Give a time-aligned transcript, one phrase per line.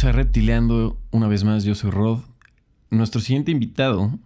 [0.00, 0.98] Bienvenidos a Reptileando.
[1.10, 2.20] Una vez más, yo soy Rod.
[2.88, 4.18] Nuestro siguiente invitado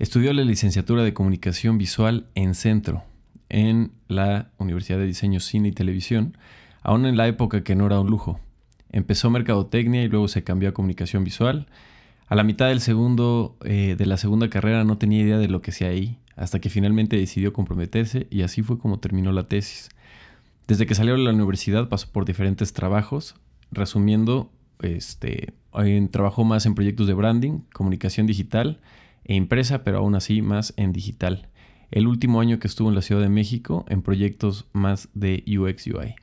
[0.00, 3.04] estudió la licenciatura de Comunicación Visual en Centro,
[3.48, 6.36] en la Universidad de Diseño, Cine y Televisión,
[6.82, 8.40] aún en la época que no era un lujo.
[8.90, 11.68] Empezó Mercadotecnia y luego se cambió a Comunicación Visual.
[12.26, 15.62] A la mitad del segundo, eh, de la segunda carrera no tenía idea de lo
[15.62, 19.90] que hacía ahí, hasta que finalmente decidió comprometerse y así fue como terminó la tesis.
[20.66, 23.36] Desde que salió de la universidad pasó por diferentes trabajos,
[23.70, 24.50] resumiendo,
[24.80, 25.54] este,
[26.10, 28.80] trabajó más en proyectos de branding, comunicación digital
[29.24, 31.48] e impresa, pero aún así más en digital.
[31.90, 35.86] El último año que estuvo en la Ciudad de México en proyectos más de UX
[35.86, 36.14] UI.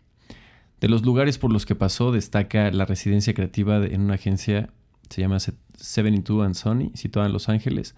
[0.82, 4.70] De los lugares por los que pasó destaca la residencia creativa en una agencia,
[5.10, 7.96] se llama 72 and Sony, situada en Los Ángeles,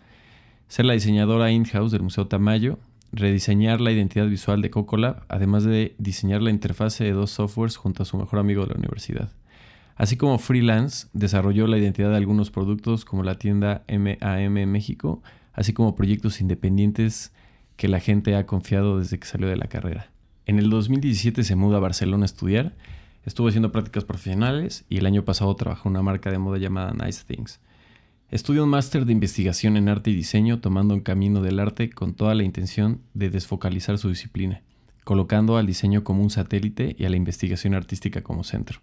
[0.67, 2.79] ser la diseñadora in-house del Museo Tamayo,
[3.11, 8.03] rediseñar la identidad visual de Cocolab, además de diseñar la interfase de dos softwares junto
[8.03, 9.31] a su mejor amigo de la universidad.
[9.97, 15.73] Así como freelance, desarrolló la identidad de algunos productos como la tienda MAM México, así
[15.73, 17.33] como proyectos independientes
[17.77, 20.11] que la gente ha confiado desde que salió de la carrera.
[20.45, 22.75] En el 2017 se muda a Barcelona a estudiar,
[23.25, 26.93] estuvo haciendo prácticas profesionales y el año pasado trabajó en una marca de moda llamada
[26.93, 27.59] Nice Things.
[28.29, 32.13] Estudia un máster de investigación en arte y diseño tomando un camino del arte con
[32.13, 34.61] toda la intención de desfocalizar su disciplina,
[35.03, 38.79] colocando al diseño como un satélite y a la investigación artística como centro.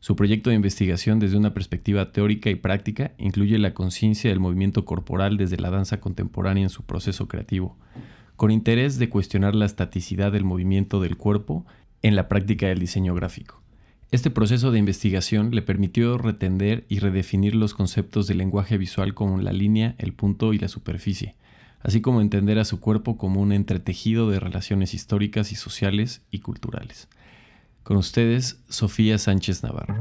[0.00, 4.86] Su proyecto de investigación desde una perspectiva teórica y práctica incluye la conciencia del movimiento
[4.86, 7.76] corporal desde la danza contemporánea en su proceso creativo,
[8.36, 11.66] con interés de cuestionar la estaticidad del movimiento del cuerpo
[12.00, 13.60] en la práctica del diseño gráfico.
[14.10, 19.38] Este proceso de investigación le permitió retender y redefinir los conceptos del lenguaje visual como
[19.38, 21.36] la línea, el punto y la superficie,
[21.82, 26.38] así como entender a su cuerpo como un entretejido de relaciones históricas y sociales y
[26.38, 27.06] culturales.
[27.90, 30.00] Con ustedes, Sofía Sánchez Navarro.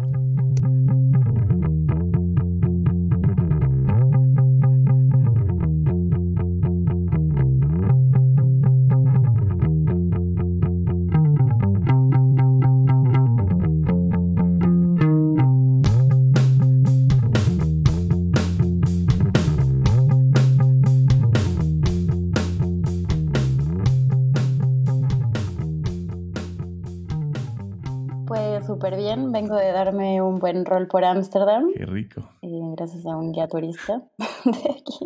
[28.79, 31.72] De darme un buen rol por Ámsterdam.
[31.75, 32.29] Qué rico.
[32.41, 34.03] gracias a un guía turista
[34.45, 35.06] de aquí.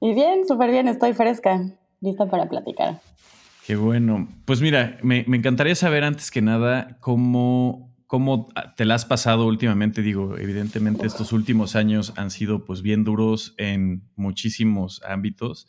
[0.00, 1.60] Y bien, súper bien, estoy fresca,
[2.00, 3.00] lista para platicar.
[3.66, 4.28] Qué bueno.
[4.44, 10.02] Pues mira, me, encantaría saber antes que nada cómo, cómo te la has pasado últimamente.
[10.02, 15.66] Digo, evidentemente estos últimos años han sido pues bien duros en muchísimos ámbitos.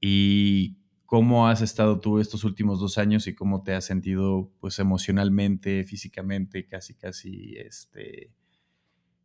[0.00, 0.76] Y
[1.14, 5.84] ¿Cómo has estado tú estos últimos dos años y cómo te has sentido pues emocionalmente,
[5.84, 8.32] físicamente, casi, casi este,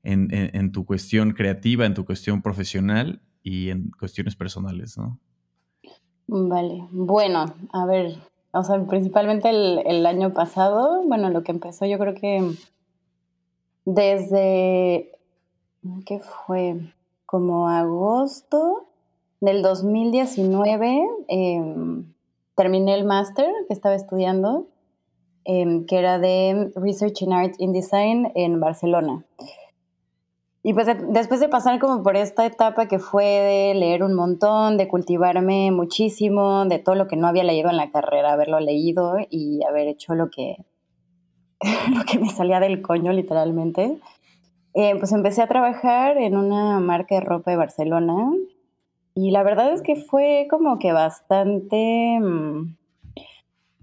[0.03, 5.17] en, tu cuestión creativa, en tu cuestión profesional y en cuestiones personales, ¿no?
[6.27, 8.17] Vale, bueno, a ver,
[8.51, 12.53] o sea, principalmente el, el año pasado, bueno, lo que empezó yo creo que
[13.85, 15.09] desde,
[16.05, 16.93] ¿qué fue?
[17.25, 18.88] Como agosto
[19.41, 22.13] del 2019 em,
[22.55, 24.67] terminé el máster que estaba estudiando,
[25.45, 29.25] em, que era de Research in Art in Design en Barcelona.
[30.61, 34.77] Y pues después de pasar como por esta etapa que fue de leer un montón,
[34.77, 39.15] de cultivarme muchísimo, de todo lo que no había leído en la carrera, haberlo leído
[39.29, 40.57] y haber hecho lo que,
[41.95, 43.99] lo que me salía del coño literalmente,
[44.73, 48.29] eh, pues empecé a trabajar en una marca de ropa de Barcelona
[49.15, 52.75] y la verdad es que fue como que bastante, mm,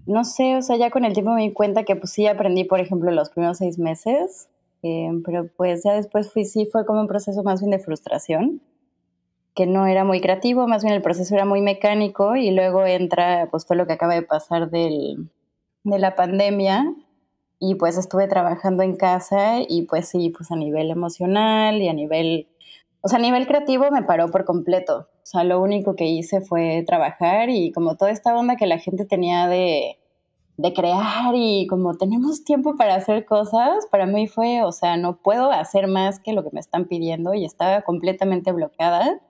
[0.07, 2.63] no sé, o sea, ya con el tiempo me di cuenta que pues sí aprendí,
[2.63, 4.49] por ejemplo, los primeros seis meses,
[4.83, 8.61] eh, pero pues ya después fui, sí fue como un proceso más bien de frustración,
[9.55, 13.47] que no era muy creativo, más bien el proceso era muy mecánico y luego entra
[13.49, 15.29] pues todo lo que acaba de pasar del,
[15.83, 16.93] de la pandemia
[17.59, 21.93] y pues estuve trabajando en casa y pues sí, pues a nivel emocional y a
[21.93, 22.47] nivel,
[23.07, 25.07] o sea, a nivel creativo me paró por completo.
[25.23, 28.79] O sea, lo único que hice fue trabajar y como toda esta onda que la
[28.79, 29.97] gente tenía de,
[30.57, 35.21] de crear y como tenemos tiempo para hacer cosas, para mí fue, o sea, no
[35.21, 39.21] puedo hacer más que lo que me están pidiendo y estaba completamente bloqueada.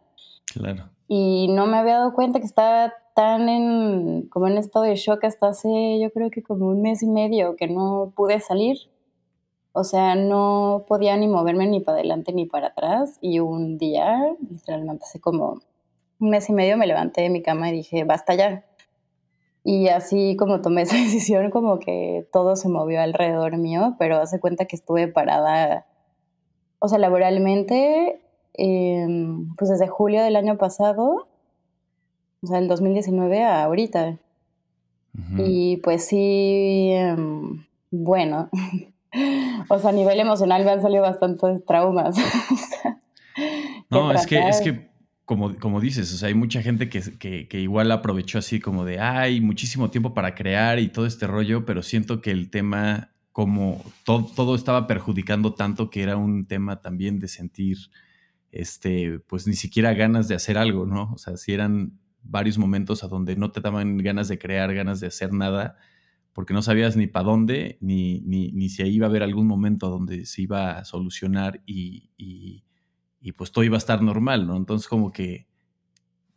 [0.51, 0.89] Claro.
[1.07, 5.23] Y no me había dado cuenta que estaba tan en, como en estado de shock
[5.23, 8.77] hasta hace, yo creo que como un mes y medio que no pude salir.
[9.77, 13.17] O sea, no podía ni moverme ni para adelante ni para atrás.
[13.21, 15.59] Y un día, literalmente hace como
[16.19, 18.65] un mes y medio me levanté de mi cama y dije, basta ya.
[19.63, 24.39] Y así como tomé esa decisión, como que todo se movió alrededor mío, pero hace
[24.39, 25.85] cuenta que estuve parada
[26.79, 28.21] o sea, laboralmente,
[28.53, 31.27] em, pues desde julio del año pasado,
[32.41, 34.19] o sea, el 2019 a ahorita.
[35.37, 38.49] Y pues sí, em, bueno,
[39.69, 42.15] o sea, a nivel emocional me han salido bastantes traumas.
[43.89, 44.89] no, es que, es que
[45.25, 47.01] como, como dices, o sea, hay mucha gente que,
[47.47, 51.65] que, igual aprovechó así como de, hay muchísimo tiempo para crear y todo este rollo,
[51.65, 56.81] pero siento que el tema, como todo, todo estaba perjudicando tanto que era un tema
[56.81, 57.77] también de sentir,
[58.51, 61.11] este, pues ni siquiera ganas de hacer algo, ¿no?
[61.13, 65.01] O sea, si eran varios momentos a donde no te daban ganas de crear, ganas
[65.01, 65.77] de hacer nada,
[66.37, 69.89] porque no sabías ni para dónde, ni, ni, ni, si iba a haber algún momento
[69.89, 74.55] donde se iba a solucionar y, y, pues todo iba a estar normal, ¿no?
[74.55, 75.47] Entonces como que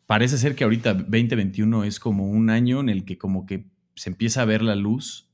[0.07, 4.09] parece ser que ahorita 2021 es como un año en el que como que se
[4.09, 5.29] empieza a ver la luz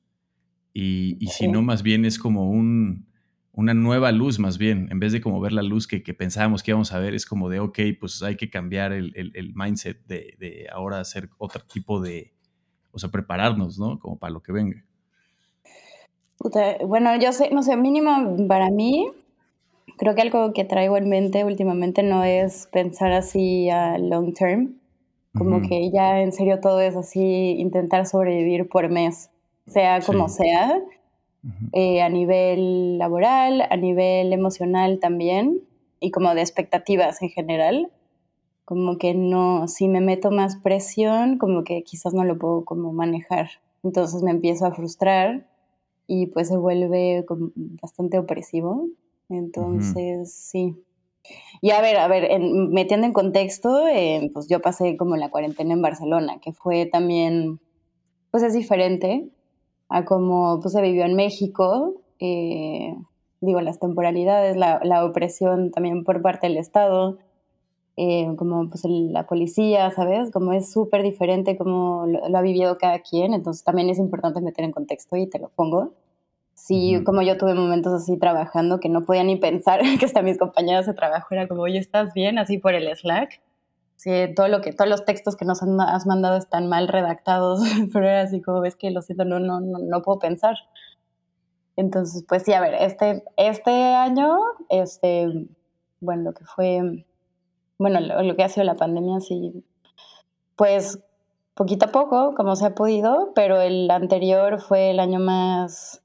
[0.74, 3.06] y, y si no, más bien es como un,
[3.52, 6.64] una nueva luz más bien, en vez de como ver la luz que, que, pensábamos
[6.64, 9.54] que íbamos a ver, es como de, ok, pues hay que cambiar el, el, el
[9.54, 12.35] mindset de, de, ahora hacer otro tipo de,
[12.96, 13.98] o sea, prepararnos, ¿no?
[14.00, 14.82] Como para lo que venga.
[16.86, 19.06] bueno, yo sé, no sé, mínimo para mí,
[19.98, 24.76] creo que algo que traigo en mente últimamente no es pensar así a long term,
[25.36, 29.28] como que ya en serio todo es así, intentar sobrevivir por mes,
[29.66, 30.80] sea como sea,
[31.72, 35.60] eh, a nivel laboral, a nivel emocional también,
[36.00, 37.90] y como de expectativas en general
[38.66, 42.92] como que no, si me meto más presión, como que quizás no lo puedo como
[42.92, 43.48] manejar.
[43.84, 45.46] Entonces me empiezo a frustrar
[46.08, 47.24] y pues se vuelve
[47.80, 48.88] bastante opresivo.
[49.28, 50.74] Entonces, sí.
[51.60, 55.72] Y a ver, a ver, metiendo en contexto, eh, pues yo pasé como la cuarentena
[55.72, 57.60] en Barcelona, que fue también,
[58.32, 59.28] pues es diferente
[59.88, 61.94] a como pues, se vivió en México.
[62.18, 62.96] Eh,
[63.40, 67.18] digo, las temporalidades, la, la opresión también por parte del Estado,
[67.96, 70.30] eh, como pues la policía, ¿sabes?
[70.30, 74.64] Como es súper diferente como lo, ha vivido cada quien, entonces también es importante meter
[74.64, 75.94] en contexto y te lo pongo.
[76.54, 80.38] Sí, como yo tuve momentos así trabajando que no podía ni pensar que hasta mis
[80.38, 82.38] compañeras de trabajo era como, oye, ¿estás bien?
[82.38, 83.40] Así por el Slack.
[83.96, 87.60] Sí, todo lo que, todos los textos que nos has mandado están mal redactados,
[87.92, 90.56] pero era así como, ves que lo siento, no, no, no, no puedo pensar.
[91.76, 94.38] Entonces, pues sí, a ver, este, este año,
[94.70, 95.48] este,
[96.00, 97.06] bueno, lo que fue
[97.78, 99.64] bueno, lo, que ha sido la pandemia, sí,
[100.56, 101.00] pues
[101.54, 106.02] poquito a poco, como se ha podido, pero el anterior fue el año más,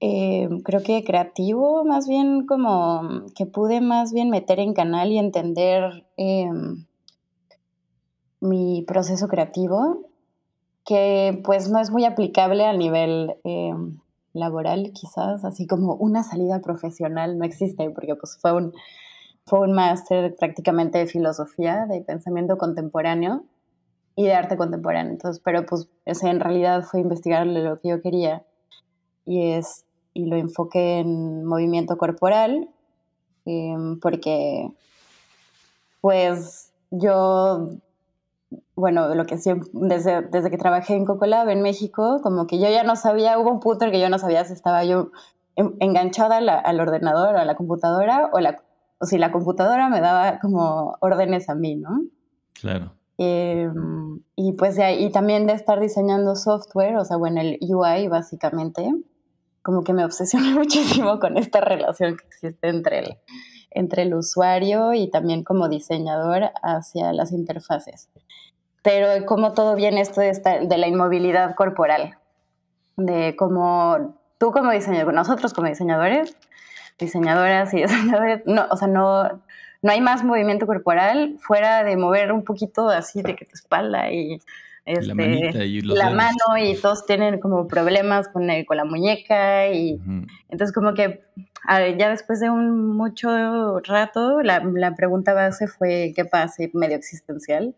[0.00, 5.18] eh, creo que creativo, más bien como que pude más bien meter en canal y
[5.18, 6.86] entender em,
[8.40, 10.06] mi proceso creativo,
[10.84, 13.98] que pues no es muy aplicable a nivel em,
[14.32, 18.72] laboral quizás, así como una salida profesional no existe, porque pues fue un
[19.46, 23.44] fue un máster prácticamente de filosofía, de pensamiento contemporáneo
[24.16, 25.12] y de arte contemporáneo.
[25.12, 28.42] Entonces, pero pues en realidad fue investigar lo que yo quería
[29.24, 29.84] y, es,
[30.14, 32.68] y lo enfoqué en movimiento corporal
[33.44, 34.72] em, porque
[36.00, 37.70] pues yo,
[38.74, 42.68] bueno, lo que siempre, desde, desde que trabajé en Cocolab en México, como que yo
[42.68, 45.10] ya no sabía, hubo un punto en que yo no sabía si estaba yo
[45.56, 48.65] enganchada al ordenador, a la computadora o la
[48.98, 52.00] o si la computadora me daba como órdenes a mí, ¿no?
[52.54, 52.92] Claro.
[53.18, 58.90] Em, y pues y también de estar diseñando software, o sea, bueno, el UI básicamente,
[59.62, 63.18] como que me obsesioné muchísimo con esta relación que existe entre el,
[63.70, 68.08] entre el usuario y también como diseñador hacia las interfaces.
[68.82, 72.18] Pero como todo viene esto de, de la inmovilidad corporal,
[72.96, 76.36] de cómo tú como diseñador, nosotros como diseñadores,
[76.98, 79.24] diseñadoras y diseñadores, no, o sea, no,
[79.82, 84.10] no hay más movimiento corporal fuera de mover un poquito así de que tu espalda
[84.10, 84.40] y,
[84.84, 85.14] este,
[85.82, 90.00] la, mano y todos tienen como problemas con, el, con la muñeca y
[90.48, 91.24] entonces como que
[91.98, 97.74] ya después de un mucho rato la, la pregunta base fue qué pasa, medio existencial,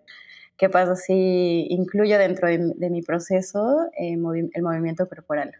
[0.58, 4.12] qué pasa si incluyo dentro de, mi proceso eh,
[4.52, 5.54] el movimiento corporal.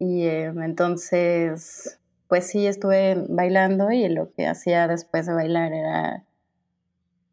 [0.00, 6.24] Y em, entonces, pues sí, estuve bailando y lo que hacía después de bailar era,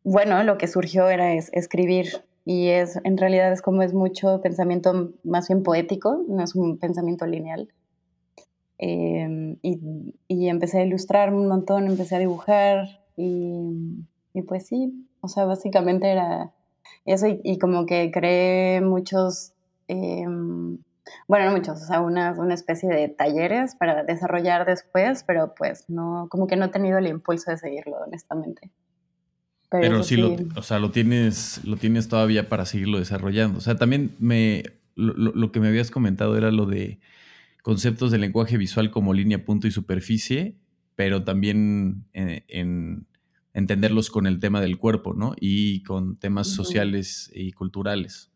[0.04, 5.14] bueno, lo que surgió era escribir y es, en realidad es como es mucho pensamiento
[5.24, 7.70] más bien poético, no es un pensamiento lineal.
[8.80, 9.80] Em, y,
[10.28, 15.46] y, empecé a ilustrar un montón, empecé a dibujar y, y pues sí, o sea,
[15.46, 16.52] básicamente era
[17.06, 19.54] eso y, como que creé muchos...
[19.88, 20.26] Eh,
[21.28, 25.86] Bueno, no muchos, o sea, una, una especie de talleres para desarrollar después, pero pues
[25.88, 28.72] no, como que no he tenido el impulso de seguirlo, honestamente.
[29.70, 33.58] Pero, sí, Lo, o sea, lo tienes, lo tienes todavía para seguirlo desarrollando.
[33.58, 34.64] O sea, también me,
[34.96, 37.00] lo, que me habías comentado era lo de
[37.62, 40.56] conceptos de lenguaje visual como línea, punto y superficie,
[40.96, 43.06] pero también en,
[43.54, 45.36] entenderlos con el tema del cuerpo, ¿no?
[45.40, 48.32] Y con temas sociales y culturales.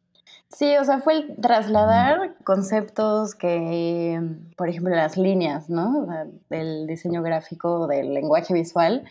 [0.54, 4.22] Sí, o sea, fue el trasladar conceptos que,
[4.58, 6.08] por ejemplo, las líneas, ¿no?
[6.50, 9.06] Del diseño gráfico, del lenguaje visual,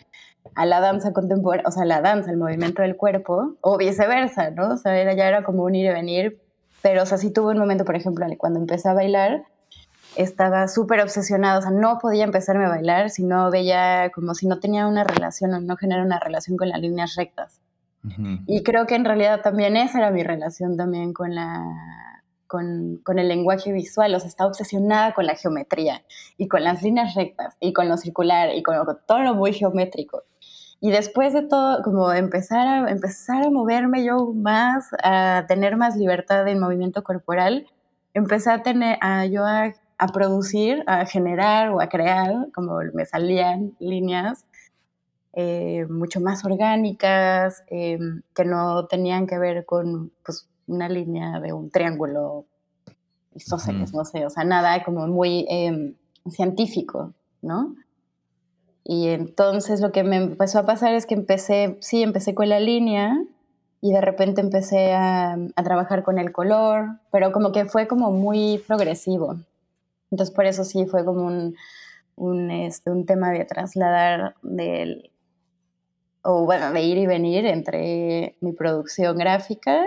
[0.55, 4.75] a la danza contemporánea, o sea, la danza, el movimiento del cuerpo, o viceversa, ¿no?
[4.75, 6.43] O sea, era, ya era como un ir y venir,
[6.83, 9.45] pero, o sea, sí tuve un momento, por ejemplo, cuando empecé a bailar,
[10.17, 14.47] estaba súper obsesionada, o sea, no podía empezarme a bailar si no veía, como si
[14.47, 17.61] no tenía una relación o no genera una relación con las líneas rectas.
[18.47, 21.65] Y creo que en realidad también esa era mi relación también con la
[22.47, 26.03] con, con, el lenguaje visual, o sea, estaba obsesionada con la geometría
[26.37, 28.75] y con las líneas rectas y con lo circular y con,
[29.07, 30.25] todo lo muy geométrico.
[30.81, 35.95] Y después de todo, como empezar a, empezar a moverme yo más, a tener más
[35.95, 37.69] libertad en movimiento corporal,
[38.15, 43.07] empecé a tener, a yo a, a producir, a generar o a crear, como me
[43.07, 44.45] salían líneas,
[45.33, 47.99] eh, mucho más orgánicas, eh,
[48.35, 52.47] que no tenían que ver con pues, una línea de un triángulo
[53.35, 55.95] isósceles, no sé, o sea, nada como muy em,
[56.29, 57.77] científico, ¿no?
[58.83, 62.59] Y entonces lo que me empezó a pasar es que empecé, sí, empecé con la
[62.59, 63.17] línea
[63.81, 68.11] y de repente empecé a, a trabajar con el color, pero como que fue como
[68.11, 69.37] muy progresivo.
[70.11, 71.55] Entonces por eso sí fue como un,
[72.17, 75.11] un, este, un tema de trasladar del,
[76.23, 79.85] o bueno, de ir y venir entre mi producción gráfica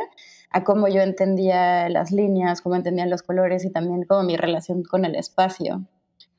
[0.49, 4.83] a cómo yo entendía las líneas, cómo entendía los colores y también como mi relación
[4.83, 5.87] con el espacio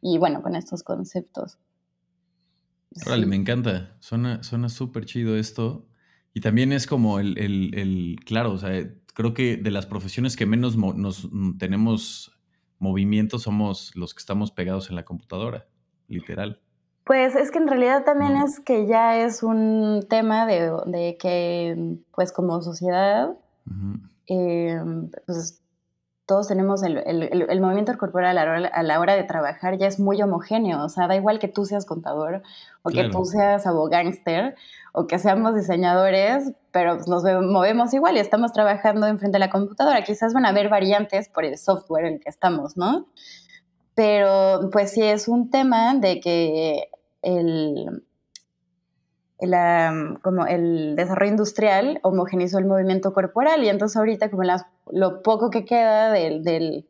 [0.01, 1.59] y bueno, con estos conceptos.
[3.07, 5.89] Órale, me encanta, suena súper chido esto
[6.33, 8.71] y también es como el, el, el, claro, o sea,
[9.15, 12.33] creo que de las profesiones que menos nos tenemos
[12.79, 15.69] movimiento somos los que estamos pegados en la computadora,
[16.09, 16.61] literal.
[17.05, 22.33] Pues es que en realidad también es que ya es un tema de, que, pues
[22.33, 23.37] como sociedad,
[24.27, 24.81] eh,
[25.27, 25.61] pues
[26.27, 30.83] todos tenemos el, el, movimiento corporal a la, hora, de trabajar ya es muy homogéneo,
[30.83, 32.43] o sea, da igual que tú seas contador
[32.83, 34.55] o que tú seas abogánster
[34.95, 39.51] o que seamos diseñadores, pero pues, nos movemos igual y estamos trabajando enfrente de la
[39.51, 40.03] computadora.
[40.03, 43.07] Quizás van a haber variantes por el software en el que estamos, ¿no?
[43.95, 46.89] Pero pues sí es un tema de que
[47.23, 48.05] el,
[50.23, 54.43] como el desarrollo industrial homogenizó el movimiento corporal y entonces ahorita como
[54.91, 56.87] lo poco que queda del, del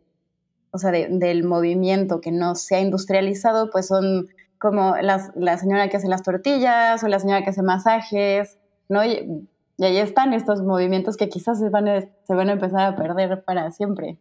[0.71, 5.99] o sea, del movimiento que no se ha industrializado, pues son como la señora que
[5.99, 8.59] hace las tortillas o la señora que hace masajes,
[8.89, 9.05] ¿no?
[9.05, 9.47] Y,
[9.79, 13.45] ahí están estos movimientos que quizás se van, a, se van a empezar a perder
[13.45, 14.19] para siempre,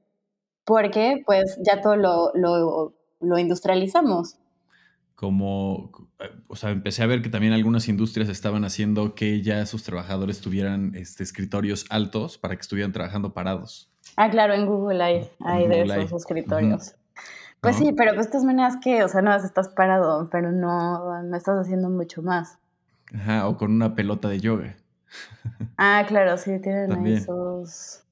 [0.65, 4.37] porque pues ya todo lo, lo, lo industrializamos
[5.23, 5.91] como,
[6.47, 10.41] o sea, empecé a ver que también algunas industrias estaban haciendo que ya sus trabajadores
[10.41, 13.89] tuvieran este, escritorios altos para que estuvieran trabajando parados.
[14.17, 16.95] Ah, claro, en Google hay, hay de esos escritorios.
[17.61, 21.37] Pues sí, pero pues estas maneras que, o sea, no estás parado, pero no, no
[21.37, 22.59] estás haciendo mucho más.
[23.13, 24.75] Ajá, o con una pelota de yoga.
[25.77, 28.03] Ah, claro, sí, tienen esos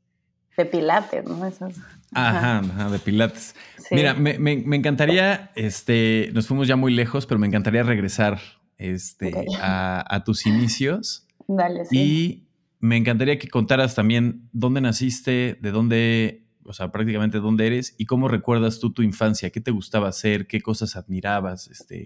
[0.56, 1.46] de pilates, ¿no?
[1.46, 1.76] Esos.
[2.14, 3.56] Ajá, ajá, de pilates.
[3.90, 8.40] Mira, me, encantaría, este, nos fuimos ya muy lejos, pero me encantaría regresar
[8.78, 11.28] este, a, tus inicios.
[11.48, 11.98] Dale, sí.
[11.98, 12.48] Y
[12.80, 18.06] me encantaría que contaras también dónde naciste, de dónde, o sea, prácticamente dónde eres y
[18.06, 22.06] cómo recuerdas tú tu infancia, qué te gustaba hacer, qué cosas admirabas, este,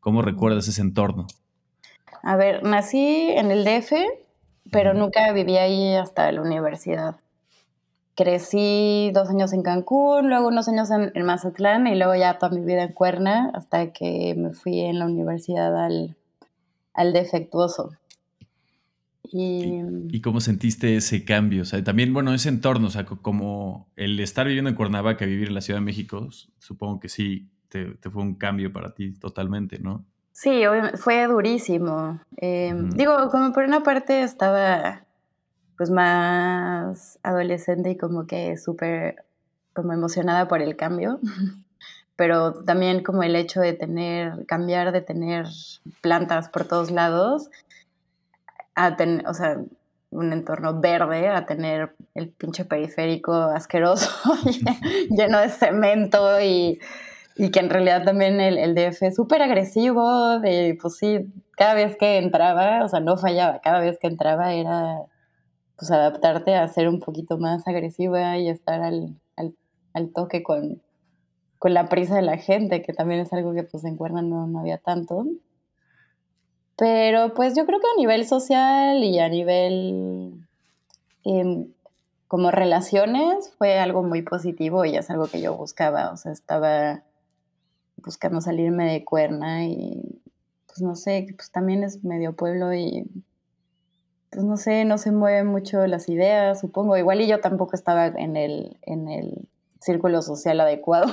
[0.00, 1.26] cómo recuerdas ese entorno.
[2.22, 3.92] A ver, nací en el DF,
[4.70, 7.16] pero nunca viví ahí hasta la universidad
[8.14, 12.64] crecí dos años en Cancún, luego unos años en, Mazatlán y luego ya toda mi
[12.64, 16.16] vida en Cuerna hasta que me fui en la universidad al,
[16.92, 17.92] al defectuoso.
[19.24, 19.80] Y,
[20.10, 21.62] ¿Y, cómo sentiste ese cambio?
[21.62, 25.48] O sea, también, bueno, ese entorno, o sea, como el estar viviendo en Cuernavaca, vivir
[25.48, 26.28] en la Ciudad de México,
[26.58, 30.04] supongo que sí, te, fue un cambio para ti totalmente, ¿no?
[30.30, 30.62] Sí,
[30.96, 32.20] fue durísimo.
[32.36, 35.04] Em, digo, como por una parte estaba
[35.76, 39.24] pues más adolescente y como que súper
[39.74, 41.20] como emocionada por el cambio,
[42.16, 45.46] pero también como el hecho de tener, cambiar de tener
[46.00, 47.50] plantas por todos lados,
[48.76, 49.60] a o sea,
[50.10, 54.10] un entorno verde a tener el pinche periférico asqueroso
[55.10, 56.78] lleno de cemento y,
[57.52, 61.96] que en realidad también el, el DF es súper agresivo, de pues sí, cada vez
[61.96, 65.00] que entraba, o sea, no fallaba, cada vez que entraba era
[65.76, 70.82] pues adaptarte a ser un poquito más agresiva y estar al, al, toque con,
[71.58, 74.46] con, la prisa de la gente, que también es algo que pues en Cuerna no,
[74.46, 75.26] no había tanto.
[76.76, 80.46] Pero pues yo creo que a nivel social y a nivel
[81.24, 81.72] em,
[82.26, 87.04] como relaciones fue algo muy positivo y es algo que yo buscaba, o sea, estaba
[87.96, 90.20] buscando salirme de Cuerna y
[90.66, 93.06] pues no sé, pues también es medio pueblo y
[94.34, 96.96] pues no sé, no se mueven mucho las ideas, supongo.
[96.96, 99.48] Igual y yo tampoco estaba en el, en el
[99.80, 101.06] círculo social adecuado.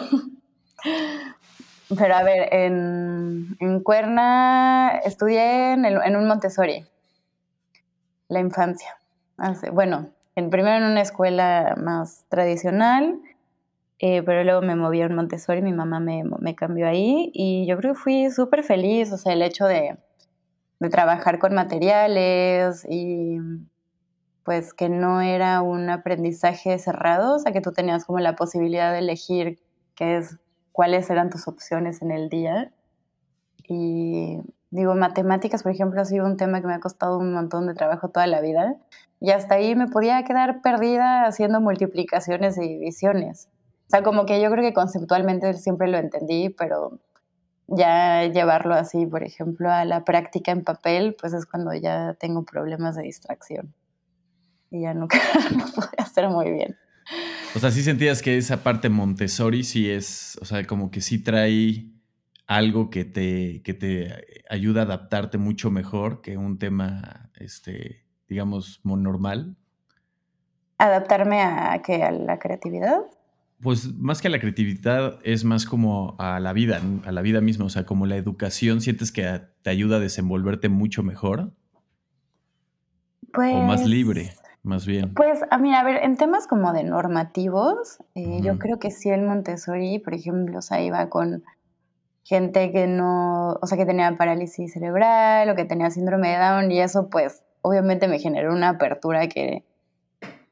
[1.98, 6.86] Pero a ver, en, en Cuerna estudié en, en, un Montessori,
[8.28, 8.98] la infancia.
[9.72, 13.20] bueno, en, primero en una escuela más tradicional,
[14.00, 17.68] eh, pero luego me moví a un Montessori, mi mamá me, me cambió ahí y
[17.68, 19.98] yo creo que fui súper feliz, o sea, el hecho de,
[20.82, 23.38] de trabajar con materiales y
[24.44, 28.92] pues que no era un aprendizaje cerrado, o sea que tú tenías como la posibilidad
[28.92, 29.60] de elegir
[29.94, 30.40] qué es,
[30.72, 32.74] cuáles eran tus opciones en el día.
[33.68, 34.40] Y
[34.72, 37.76] digo, matemáticas, por ejemplo, ha sido un tema que me ha costado un montón de
[37.76, 38.76] trabajo toda la vida.
[39.20, 43.50] Y hasta ahí me podía quedar perdida haciendo multiplicaciones y divisiones.
[43.86, 46.98] O sea, como que yo creo que conceptualmente siempre lo entendí, pero
[47.72, 52.44] ya llevarlo así, por ejemplo, a la práctica en papel, pues es cuando ya tengo
[52.44, 53.74] problemas de distracción.
[54.70, 55.18] Y ya nunca
[55.52, 56.78] lo pude hacer muy bien.
[57.56, 61.22] O sea, sí sentías que esa parte Montessori sí es, o sea, como que sí
[61.22, 61.92] trae
[62.48, 68.82] algo que te, que te ayuda a adaptarte mucho mejor que un tema, este, digamos,
[68.84, 69.56] normal.
[70.78, 72.04] ¿Adaptarme a, qué?
[72.04, 73.02] ¿A la creatividad?
[73.62, 77.42] Pues más que a la creatividad es más como a la vida, a la vida
[77.42, 81.52] misma, o sea, como la educación, ¿sientes que te ayuda a desenvolverte mucho mejor?
[83.34, 85.14] Pues, o más libre, más bien.
[85.14, 89.10] Pues, a mí, a ver, en temas como de normativos, eh, yo creo que sí
[89.10, 91.44] el Montessori, por ejemplo, o sea, iba con
[92.24, 96.72] gente que no, o sea, que tenía parálisis cerebral o que tenía síndrome de Down
[96.72, 99.64] y eso pues obviamente me generó una apertura que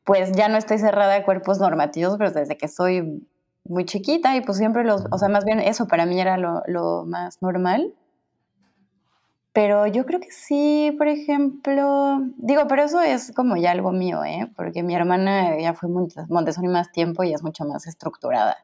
[0.09, 3.23] pues ya no estoy cerrada a cuerpos normativos, pero desde que soy
[3.63, 7.05] muy chiquita y pues siempre los, o sea, más bien eso para mí era lo,
[7.05, 7.93] más normal.
[9.53, 14.23] Pero yo creo que sí, por ejemplo, digo, pero eso es como ya algo mío,
[14.25, 14.51] ¿eh?
[14.55, 18.57] Porque mi hermana ya fue Montessori más tiempo y es mucho más estructurada.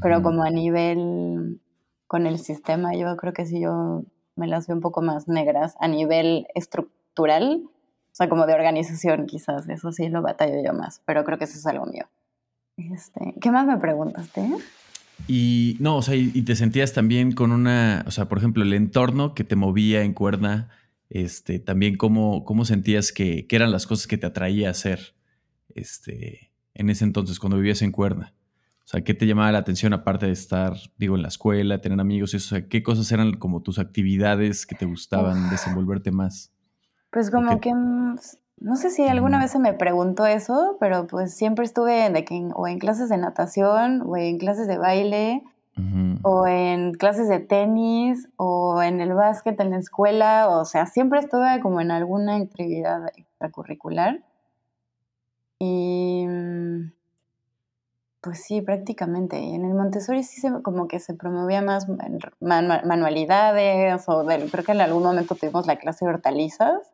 [0.00, 1.60] Pero como a nivel
[2.06, 4.04] con el sistema, yo creo que sí yo
[4.36, 7.68] me las veo un poco más negras a nivel estructural
[8.12, 11.44] o sea, como de organización quizás, eso sí lo batallo yo más, pero creo que
[11.44, 12.06] eso es algo mío.
[12.76, 14.42] Este, ¿Qué más me preguntaste?
[15.28, 18.72] Y no, o sea, y, te sentías también con una, o sea, por ejemplo, el
[18.72, 20.68] entorno que te movía en cuerda,
[21.08, 25.14] este, también cómo, cómo sentías que, eran las cosas que te atraía a hacer
[25.74, 28.34] este, en ese entonces, cuando vivías en cuerda.
[28.84, 32.00] O sea, ¿qué te llamaba la atención aparte de estar, digo, en la escuela, tener
[32.00, 32.34] amigos?
[32.34, 36.52] Eso, o sea, ¿qué cosas eran como tus actividades que te gustaban desenvolverte más?
[37.10, 37.70] Pues como que,
[38.60, 42.50] no sé si alguna vez se me preguntó eso, pero pues siempre estuve de que,
[42.54, 45.42] o en clases de natación, o en clases de baile,
[46.22, 51.20] o en clases de tenis, o en el básquet en la escuela, o sea, siempre
[51.20, 54.20] estuve como en alguna actividad extracurricular.
[55.58, 56.92] Y mm,
[58.20, 59.40] pues sí, prácticamente.
[59.40, 61.86] Y en el Montessori sí se, como que se promovía más
[62.40, 66.92] manualidades, o creo que en algún momento tuvimos la clase de hortalizas.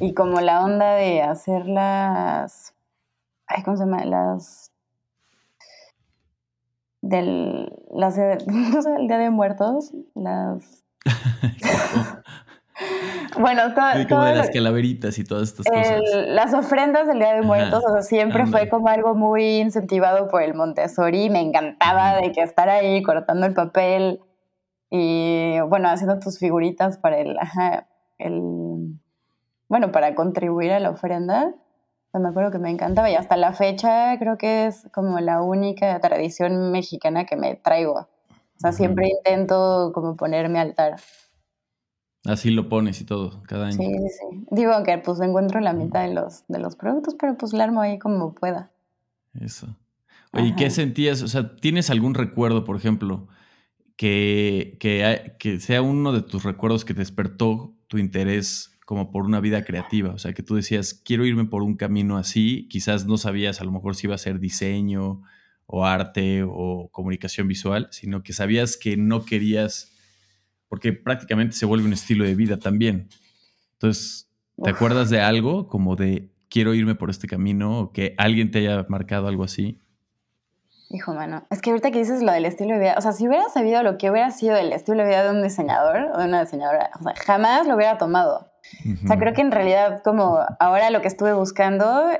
[0.00, 2.74] Y como la onda de hacer las.
[3.46, 4.04] Ay, ¿Cómo se llama?
[4.04, 4.72] Las.
[7.00, 7.72] Del.
[7.90, 8.18] Las.
[8.46, 9.92] No sé, el Día de Muertos.
[10.14, 10.84] Las.
[13.38, 14.08] bueno, todo.
[14.08, 16.02] como de las calaveritas y todas estas cosas.
[16.28, 20.42] Las ofrendas del Día de Muertos, o sea, siempre fue como algo muy incentivado por
[20.42, 21.30] el Montessori.
[21.30, 24.20] Me encantaba de que estar ahí cortando el papel
[24.90, 27.38] y, bueno, haciendo tus figuritas para el.
[27.38, 27.86] Ajá,
[28.18, 28.42] el
[29.68, 31.54] bueno, para contribuir a la ofrenda.
[32.12, 35.98] me acuerdo que me encantaba y hasta la fecha creo que es como la única
[36.00, 38.08] tradición mexicana que me traigo.
[38.56, 40.96] O sea, siempre intento como ponerme altar.
[42.24, 43.76] Así lo pones y todo, cada año.
[43.76, 44.46] Sí, sí, sí.
[44.50, 47.82] Digo que pues encuentro la mitad de los, de los productos, pero pues la armo
[47.82, 48.70] ahí como pueda.
[49.34, 49.68] Eso.
[50.32, 51.22] Oye, ¿qué sentías?
[51.22, 53.28] O sea, ¿tienes algún recuerdo, por ejemplo,
[53.96, 59.40] que, que, que sea uno de tus recuerdos que despertó tu interés como por una
[59.40, 63.18] vida creativa, o sea, que tú decías, quiero irme por un camino así, quizás no
[63.18, 65.22] sabías a lo mejor si iba a ser diseño
[65.66, 69.92] o arte o comunicación visual, sino que sabías que no querías,
[70.68, 73.08] porque prácticamente se vuelve un estilo de vida también.
[73.72, 74.30] Entonces,
[74.62, 78.60] ¿te acuerdas de algo como de quiero irme por este camino o que alguien te
[78.60, 79.80] haya marcado algo así?
[80.90, 83.26] Hijo, mano, es que ahorita que dices lo del estilo de vida, o sea, si
[83.26, 86.26] hubiera sabido lo que hubiera sido el estilo de vida de un diseñador o de
[86.26, 88.52] una diseñadora, o sea, jamás lo hubiera tomado.
[89.04, 92.10] O sea, creo que en realidad como ahora lo que estuve buscando,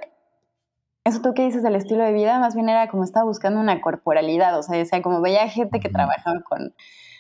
[1.05, 3.81] eso tú que dices del estilo de vida, más bien era como estaba buscando una
[3.81, 6.75] corporalidad, o sea, o sea como veía gente que trabajaba con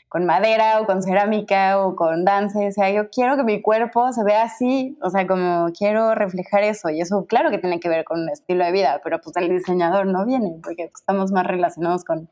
[0.08, 2.60] con madera o con cerámica o con danza.
[2.60, 6.62] O sea, yo quiero que mi cuerpo se vea así, o sea, como quiero reflejar
[6.62, 6.88] eso.
[6.90, 9.48] Y eso, claro que tiene que ver con un estilo de vida, pero pues el
[9.48, 12.30] diseñador no viene porque estamos más relacionados con,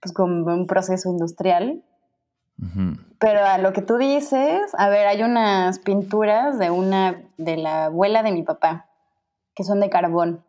[0.00, 1.82] pues, con un proceso industrial.
[3.18, 7.86] Pero a lo que tú dices, a ver, hay unas pinturas de una, de la
[7.86, 8.86] abuela de mi papá,
[9.54, 10.44] que son de carbón.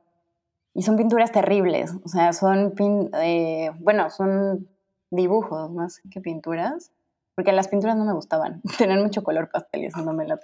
[0.73, 2.73] Y son pinturas terribles, o sea, son,
[3.21, 4.69] eh, bueno, son
[5.09, 6.91] dibujos más que pinturas,
[7.35, 10.37] porque las pinturas no me gustaban, tener mucho color pastel y eso no me lo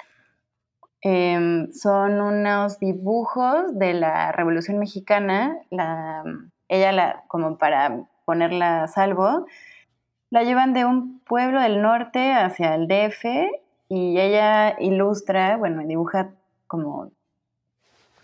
[1.04, 6.24] eh, son unos dibujos de la Revolución Mexicana, la,
[6.68, 9.46] ella la, como para ponerla a salvo,
[10.30, 13.26] la llevan de un pueblo del norte hacia el DF
[13.90, 16.32] y ella ilustra, bueno, dibuja
[16.68, 17.12] como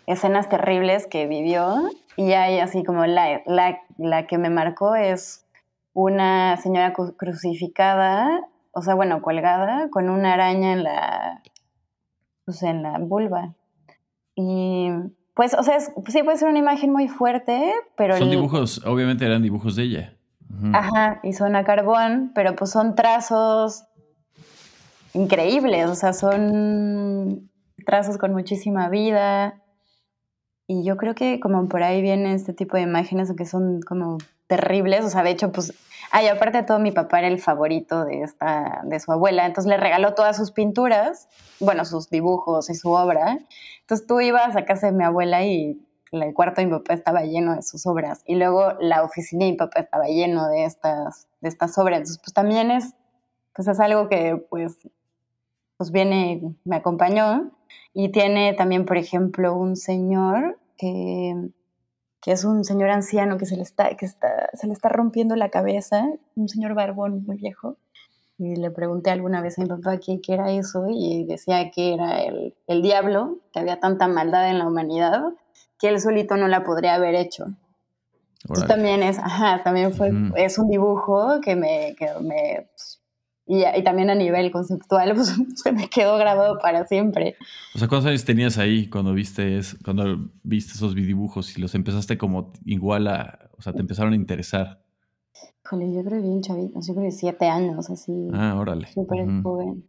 [0.06, 1.76] escenas terribles que vivió
[2.16, 5.46] y hay así como la, la, la que me marcó es
[5.94, 11.42] una señora crucificada, o sea, bueno, colgada, con una araña en la,
[12.44, 13.54] pues en la vulva.
[14.34, 14.90] Y
[15.34, 18.16] pues, o sea, sí puede ser una imagen muy fuerte, pero...
[18.18, 20.14] Son dibujos, obviamente eran dibujos de ella.
[20.72, 23.84] Ajá, y son a carbón, pero pues son trazos
[25.12, 27.50] increíbles, o sea, son
[27.84, 29.60] trazos con muchísima vida.
[30.66, 34.18] Y yo creo que como por ahí viene este tipo de imágenes que son como
[34.46, 35.74] terribles, o sea, de hecho, pues,
[36.10, 39.68] ay, aparte de todo, mi papá era el favorito de, esta, de su abuela, entonces
[39.68, 41.28] le regaló todas sus pinturas,
[41.60, 43.38] bueno, sus dibujos y su obra,
[43.80, 47.22] entonces tú ibas a casa de mi abuela y el cuarto de mi papá estaba
[47.22, 51.28] lleno de sus obras, y luego la oficina de mi papá estaba lleno de estas,
[51.40, 52.94] de estas obras, entonces pues también es,
[53.54, 54.78] pues es algo que pues,
[55.76, 57.50] pues viene, me acompañó,
[57.92, 61.50] y tiene también, por ejemplo, un señor que
[62.24, 65.36] que es un señor anciano que se le está, que está, se le está rompiendo
[65.36, 67.76] la cabeza, un señor barbón muy viejo.
[68.38, 72.22] Y le pregunté alguna vez a mi papá qué, era eso y decía que era
[72.22, 75.22] el, el, diablo, que había tanta maldad en la humanidad
[75.78, 77.46] que él solito no la podría haber hecho.
[78.66, 83.04] también es, ajá, también fue, es un dibujo que me, que me pues,
[83.46, 87.36] y, también a nivel conceptual, pues se me quedó grabado para siempre.
[87.74, 92.16] O sea, ¿cuántos años tenías ahí cuando viste, cuando viste esos dibujos y los empezaste
[92.16, 94.82] como igual a, o sea, te empezaron a interesar?
[95.64, 98.28] Híjole, yo creo que bien chavito, yo creo que siete años, así.
[98.32, 98.88] Ah, órale.
[98.92, 99.84] Súper joven.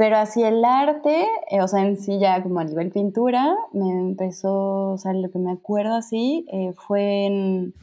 [0.00, 3.86] Pero así el arte, eh, o sea, en sí ya como a nivel pintura, me
[3.90, 7.74] empezó, o sea, lo que me acuerdo así, eh, fue en,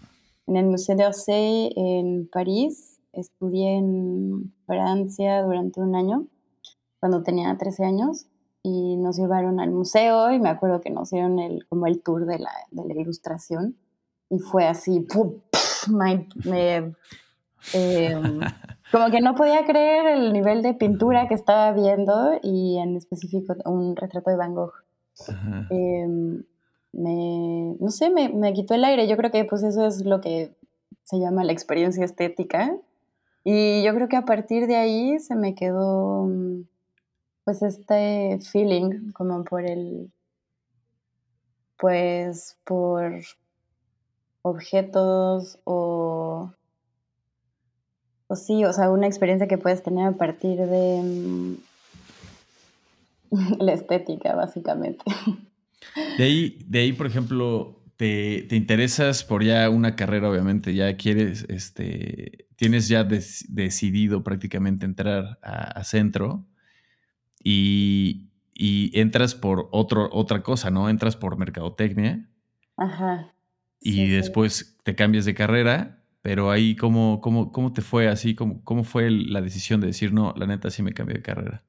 [0.48, 6.26] en el Museo de Orsay en París, estudié en Francia durante un año,
[7.00, 8.26] cuando tenía 13 años,
[8.64, 12.26] y nos llevaron al museo y me acuerdo que nos dieron el, como el tour
[12.26, 13.78] de la, de la ilustración
[14.32, 15.06] y fue así,
[17.74, 18.40] em,
[18.92, 23.56] como que no podía creer el nivel de pintura que estaba viendo y en específico
[23.66, 24.74] un retrato de Van Gogh.
[25.70, 26.44] Em,
[26.94, 29.08] me, no sé, me, me, quitó el aire.
[29.08, 30.56] Yo creo que pues eso es lo que
[31.04, 32.78] se llama la experiencia estética
[33.50, 36.68] y yo creo que a partir de ahí se me quedó mm,
[37.46, 40.12] pues este feeling como por el,
[41.78, 43.22] pues por
[44.42, 46.52] objetos o,
[48.28, 51.56] o sí, o sea, una experiencia que puedes tener a partir de mm,
[53.60, 55.04] la estética, básicamente.
[56.18, 61.46] De ahí, de ahí, por ejemplo, te, interesas por ya una carrera, obviamente, ya quieres,
[61.48, 66.46] este, tienes ya decidido prácticamente entrar a, centro
[67.42, 68.30] y,
[68.94, 70.90] entras por otro, otra cosa, ¿no?
[70.90, 72.28] Entras por mercadotecnia.
[72.80, 73.34] Ajá.
[73.82, 75.97] y después te cambias de carrera,
[76.28, 78.36] pero ahí, ¿cómo, cómo, cómo te fue así?
[78.36, 81.64] ¿Cómo, ¿Cómo fue la decisión de decir, no, la neta sí me cambié de carrera?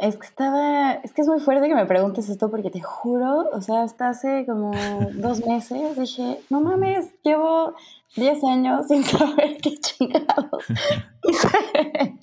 [0.00, 3.48] es que estaba, es que es muy fuerte que me preguntes esto porque te juro,
[3.52, 4.72] o sea, hasta hace como
[5.14, 7.76] dos meses dije, no mames, llevo
[8.16, 10.64] 10 años sin saber qué chingados
[11.22, 12.18] hice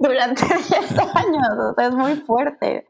[0.00, 2.88] durante 10 años, o sea, es muy fuerte.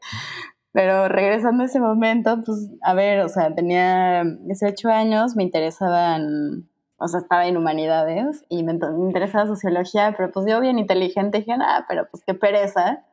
[0.71, 6.67] Pero regresando a ese momento, pues, a ver, o sea, tenía 18 años, me interesaban,
[7.03, 11.39] o sea, estaba en humanidades y me, me interesaba sociología, pero pues yo bien inteligente
[11.39, 13.03] dije, ah, pero pues qué pereza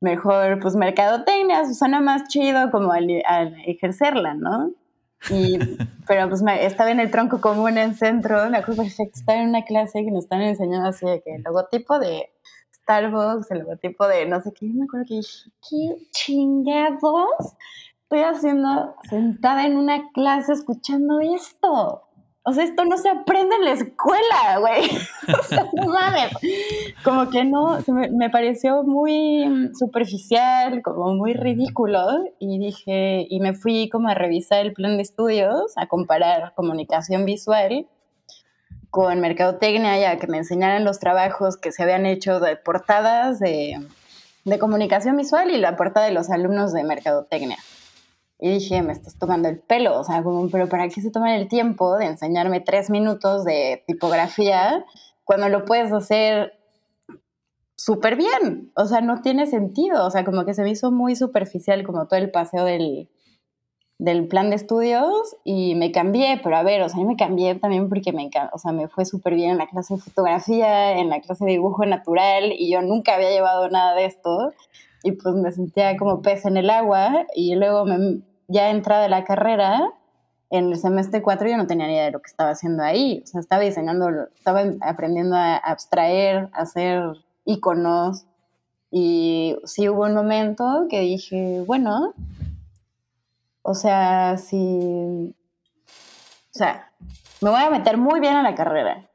[0.00, 3.10] mejor pues mercadotecnia, suena más chido como al,
[3.66, 4.72] ejercerla, ¿no?
[5.30, 5.58] Y,
[6.06, 9.64] pero pues estaba en el tronco común en centro, me acuerdo perfecto, estaba en una
[9.64, 12.30] clase que nos están enseñando así de que el logotipo de
[12.82, 17.56] Starbucks, el logotipo de no sé qué, me acuerdo que dije, ¿qué chingados
[18.02, 22.07] estoy haciendo sentada en una clase escuchando esto?
[22.48, 24.88] O sea, esto no se aprende en la escuela, güey.
[25.38, 26.32] o sea, no mames.
[27.04, 32.00] Como que no, me, pareció muy superficial, como muy ridículo.
[32.38, 37.26] Y dije, y me fui como a revisar el plan de estudios, a comparar comunicación
[37.26, 37.86] visual
[38.88, 43.78] con mercadotecnia, ya que me enseñaran los trabajos que se habían hecho de portadas de,
[44.46, 47.58] de comunicación visual y la portada de los alumnos de mercadotecnia.
[48.40, 51.30] Y dije, me estás tomando el pelo, o sea, como, pero ¿para qué se toman
[51.30, 54.84] el tiempo de enseñarme tres minutos de tipografía
[55.24, 56.52] cuando lo puedes hacer
[57.74, 58.70] súper bien?
[58.76, 62.06] O sea, no tiene sentido, o sea, como que se me hizo muy superficial como
[62.06, 63.08] todo el paseo del,
[63.98, 67.88] del plan de estudios y me cambié, pero a ver, o sea, me cambié también
[67.88, 71.20] porque me, o sea, me fue súper bien en la clase de fotografía, en la
[71.20, 74.52] clase de dibujo natural y yo nunca había llevado nada de esto
[75.02, 77.84] y pues me sentía como pez en el agua y luego
[78.48, 79.92] ya entrada la carrera,
[80.50, 83.20] en el semestre 4 yo no tenía ni idea de lo que estaba haciendo ahí.
[83.24, 87.02] O sea, estaba diseñando, estaba aprendiendo a abstraer, a hacer
[87.44, 88.24] iconos.
[88.90, 92.14] Y sí hubo un momento que dije, bueno,
[93.60, 95.34] o sea, si,
[95.86, 96.90] o sea,
[97.42, 99.07] me voy a meter muy bien a la carrera.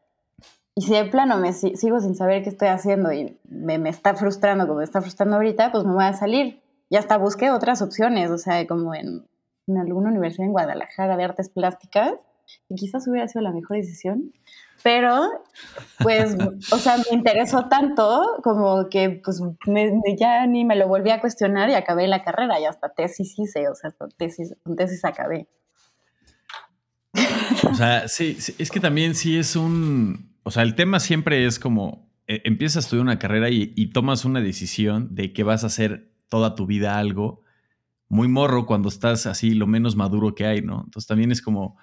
[0.75, 4.15] Y si de plano me sigo sin saber qué estoy haciendo y me, me está
[4.15, 7.81] frustrando como me está frustrando ahorita, pues me voy a salir y hasta busqué otras
[7.81, 9.25] opciones, o sea, como en,
[9.67, 12.13] en alguna universidad en Guadalajara de artes plásticas,
[12.69, 14.33] y quizás hubiera sido la mejor decisión,
[14.83, 15.29] pero
[15.99, 16.35] pues,
[16.71, 19.41] o sea, me interesó tanto como que pues
[20.19, 23.69] ya ni me lo volví a cuestionar y acabé la carrera y hasta tesis hice,
[23.69, 25.47] o sea, tesis, con tesis acabé.
[27.71, 31.59] O sea, sí, es que también sí es un, o sea, el tema siempre es
[31.59, 35.67] como, eh, empiezas a estudiar una carrera y, tomas una decisión de qué vas a
[35.67, 37.43] hacer toda tu vida algo,
[38.09, 40.83] muy morro cuando estás así lo menos maduro que hay, ¿no?
[40.85, 41.77] Entonces también es como,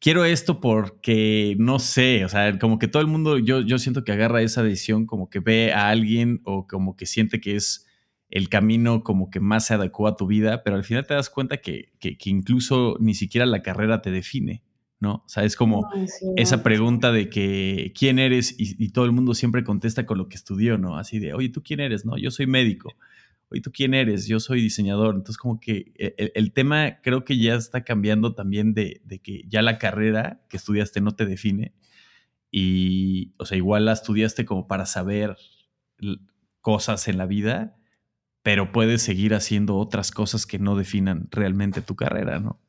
[0.00, 4.04] quiero esto porque no sé, o sea, como que todo el mundo, yo, yo siento
[4.04, 7.86] que agarra esa decisión como que ve a alguien o como que siente que es
[8.30, 11.30] el camino como que más se adecua a tu vida, pero al final te das
[11.30, 14.62] cuenta que, que, incluso ni siquiera la carrera te define,
[15.00, 15.22] ¿no?
[15.24, 15.88] O sea, es como
[16.36, 20.28] esa pregunta de que quién eres y, y, todo el mundo siempre contesta con lo
[20.28, 20.98] que estudió, ¿no?
[20.98, 22.04] Así de, oye, ¿tú quién eres?
[22.04, 22.94] No, yo soy médico
[23.50, 24.26] oye, ¿tú quién eres?
[24.26, 25.14] Yo soy diseñador.
[25.14, 29.62] Entonces, como que e, el, tema creo que ya está cambiando también de, que ya
[29.62, 31.74] la carrera que estudiaste no te define.
[32.50, 35.36] Y, o sea, igual la estudiaste como para saber
[36.60, 37.76] cosas en la vida,
[38.42, 42.60] pero puedes seguir haciendo otras cosas que no definan realmente tu carrera, ¿no?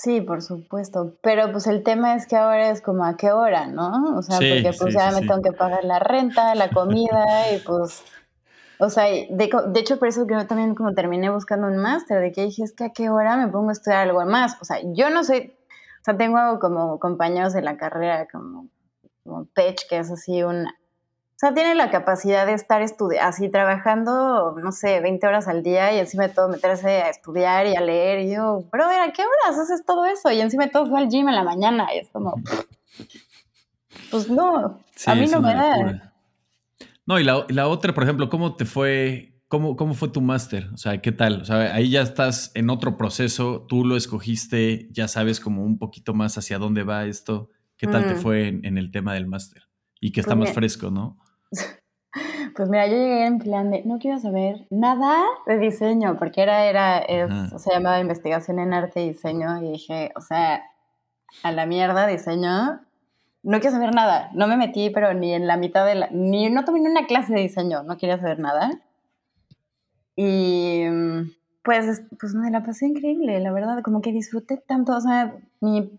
[0.00, 1.16] Sí, por supuesto.
[1.22, 4.16] Pero pues el tema es que ahora es como a qué hora, ¿no?
[4.16, 8.04] O sea, porque pues ya me tengo que pagar la renta, la comida y pues
[8.78, 12.20] o sea, de, de, hecho, por eso que yo también como terminé buscando un máster,
[12.20, 14.56] de que dije, es que a qué hora me pongo a estudiar algo más.
[14.60, 15.52] O sea, yo no soy,
[16.00, 18.68] o sea, tengo como compañeros de la carrera, como,
[19.24, 20.76] como Pech, que es así una,
[21.38, 22.82] o sea, tiene la capacidad de estar
[23.20, 27.68] así trabajando, no sé, 20 horas al día y encima de todo meterse a estudiar
[27.68, 28.26] y a leer.
[28.26, 30.32] Y yo, pero a ver, ¿a qué horas haces todo eso?
[30.32, 31.94] Y encima de todo fue al gym en la mañana.
[31.94, 32.42] Y es como,
[34.10, 36.12] pues no, a mí no me da.
[37.06, 39.40] No, y la, otra, por ejemplo, ¿cómo te fue?
[39.46, 40.68] ¿Cómo, ¿Cómo fue tu máster?
[40.74, 41.42] O sea, ¿qué tal?
[41.42, 45.78] O sea, ahí ya estás en otro proceso, tú lo escogiste, ya sabes como un
[45.78, 47.48] poquito más hacia dónde va esto.
[47.76, 48.18] ¿Qué tal te mm.
[48.18, 49.68] fue en, el tema del máster?
[50.00, 51.16] Y que está pues más fresco, ¿no?
[52.56, 56.66] Pues mira, yo llegué en plan de, no quiero saber nada de diseño, porque era,
[56.66, 57.06] era,
[57.58, 60.64] se llamaba investigación en arte y diseño, y dije, o sea,
[61.42, 62.80] a la mierda diseño,
[63.42, 64.30] no quiero saber nada.
[64.34, 66.08] No me metí, pero ni en la mitad de la...
[66.10, 68.70] Ni, no tomé ni una clase de diseño, no quería saber nada.
[70.16, 70.84] Y
[71.62, 75.98] pues, pues me la pasé increíble, la verdad, como que disfruté tanto, o sea, mi...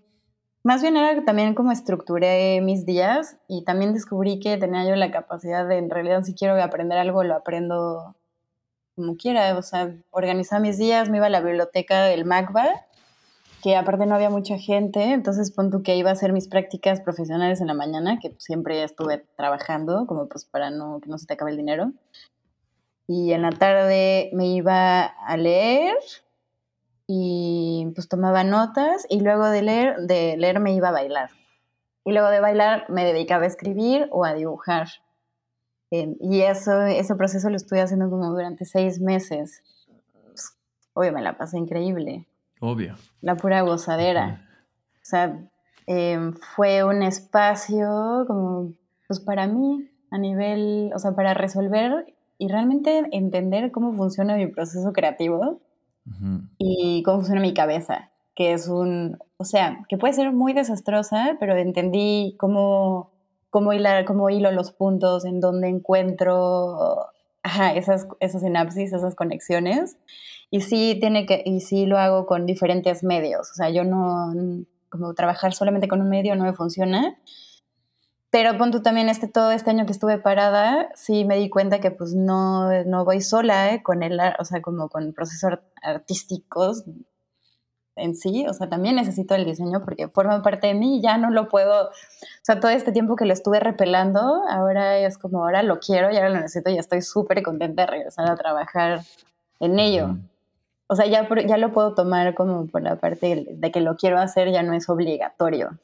[0.64, 5.12] Más bien era también como estructuré mis días y también descubrí que tenía yo la
[5.12, 8.16] capacidad de, en realidad, si quiero aprender algo, lo aprendo
[8.96, 12.86] como quiera, o sea, organizaba mis días, me iba a la biblioteca del MACBA,
[13.64, 17.62] que aparte no había mucha gente, entonces pon que iba a hacer mis prácticas profesionales
[17.62, 21.34] en la mañana, que siempre estuve trabajando, como pues para no, que no se te
[21.36, 21.94] acabe el dinero.
[23.08, 25.96] Y en la tarde me iba a leer
[27.12, 31.32] y pues tomaba notas y luego de leer, de leer me iba a bailar.
[32.06, 34.90] Y luego de bailar me dedicaba a escribir o a dibujar.
[35.90, 39.64] Eh, y eso, ese proceso lo estuve haciendo como durante seis meses.
[40.28, 40.56] Pues,
[40.94, 42.28] obvio, me la pasé increíble.
[42.62, 42.94] Obvio.
[43.22, 44.48] La pura gozadera.
[45.02, 45.50] O sea,
[45.88, 48.74] em, fue un espacio como,
[49.08, 54.46] pues para mí, a nivel, o sea, para resolver y realmente entender cómo funciona mi
[54.46, 55.60] proceso creativo
[56.58, 61.38] y cómo funciona mi cabeza, que es un, o sea, que puede ser muy desastrosa,
[61.40, 63.12] pero entendí cómo
[63.50, 67.08] cómo hilar, cómo hilo los puntos, en dónde encuentro
[67.76, 69.98] esas, esas sinapsis, esas conexiones.
[70.52, 73.52] Y sí tiene que, y sí lo hago con diferentes medios.
[73.52, 74.34] O sea, yo no,
[74.90, 77.18] como trabajar solamente con un medio no me funciona.
[78.32, 81.90] Pero punto también este, todo este año que estuve parada, sí me di cuenta que
[81.90, 86.84] pues no, no voy sola eh, con el, o sea, como con procesos artísticos
[87.96, 91.18] en sí, o sea, también necesito el diseño porque forma parte de mí y ya
[91.18, 91.92] no lo puedo, o
[92.42, 96.16] sea, todo este tiempo que lo estuve repelando, ahora es como, ahora lo quiero y
[96.16, 99.02] ahora lo necesito y estoy súper contenta de regresar a trabajar
[99.60, 100.18] en ello.
[100.88, 104.20] O sea, ya, ya lo puedo tomar como por la parte de que lo quiero
[104.20, 105.78] hacer, ya no es obligatorio.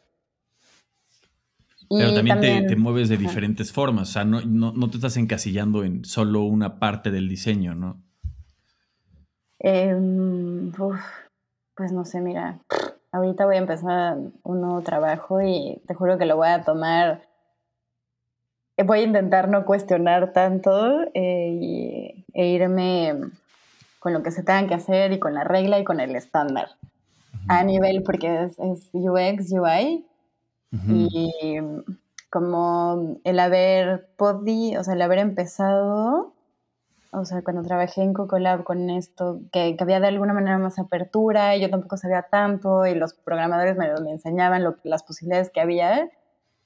[1.89, 6.05] Pero también, te, mueves de diferentes formas, o sea, no, no, te estás encasillando en
[6.05, 8.01] solo una parte del diseño, ¿no?
[9.59, 9.95] Eh,
[11.75, 12.59] pues no sé, mira,
[13.11, 17.21] ahorita voy a empezar un nuevo trabajo y te juro que lo voy a tomar.
[18.77, 23.13] Eh, voy a intentar no cuestionar tanto eh, e irme
[23.99, 26.69] con lo que se tenga que hacer y con la regla y con el estándar.
[27.47, 30.05] A nivel, porque es, UX, UI.
[30.87, 31.57] Y
[32.29, 36.35] como el haber podido, o sea, el haber empezado
[37.17, 41.55] o sea, cuando trabajé en Cocolab con esto, que, había de alguna manera más apertura
[41.55, 46.09] y yo tampoco sabía tanto y los programadores me, me enseñaban las posibilidades que había,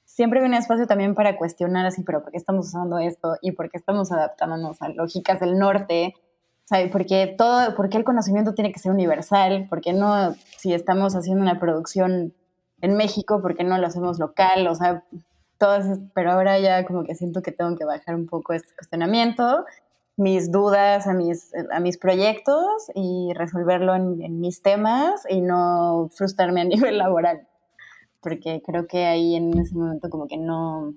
[0.04, 3.36] siempre había un espacio también para cuestionar así, pero ¿por qué estamos usando esto?
[3.42, 6.14] ¿Y por qué estamos adaptándonos a lógicas del norte?
[6.64, 9.66] O sea, ¿por qué, todo, ¿por qué el conocimiento tiene que ser universal?
[9.68, 12.34] ¿Por qué no, si estamos haciendo una producción
[12.80, 14.66] en México, por qué no lo hacemos local?
[14.66, 15.04] O sea,
[15.58, 19.64] todas, pero ahora ya como que siento que tengo que bajar un poco este cuestionamiento
[20.20, 26.60] mis dudas a mis, a mis proyectos y resolverlo en, mis temas y no frustrarme
[26.60, 27.48] a nivel laboral.
[28.20, 30.94] Porque creo que ahí en ese momento como que no...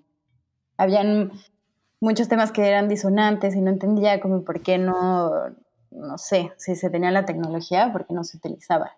[0.76, 1.32] Habían
[2.02, 5.32] muchos temas que eran disonantes y no entendía como por qué no,
[5.92, 8.92] no sé, si se tenía la tecnología, por qué no se utilizaba.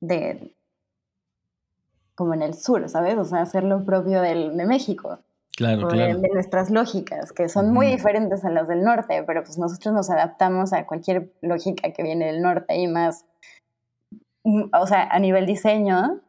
[0.00, 0.54] De,
[2.16, 3.16] como en el sur, ¿sabes?
[3.16, 5.20] O sea, hacer lo propio del, de México.
[5.56, 6.18] Claro, claro.
[6.18, 10.10] De nuestras lógicas, que son muy diferentes a las del norte, pero pues nosotros nos
[10.10, 13.24] adaptamos a cualquier lógica que viene del norte y más,
[14.44, 16.20] mm, o sea, a nivel diseño,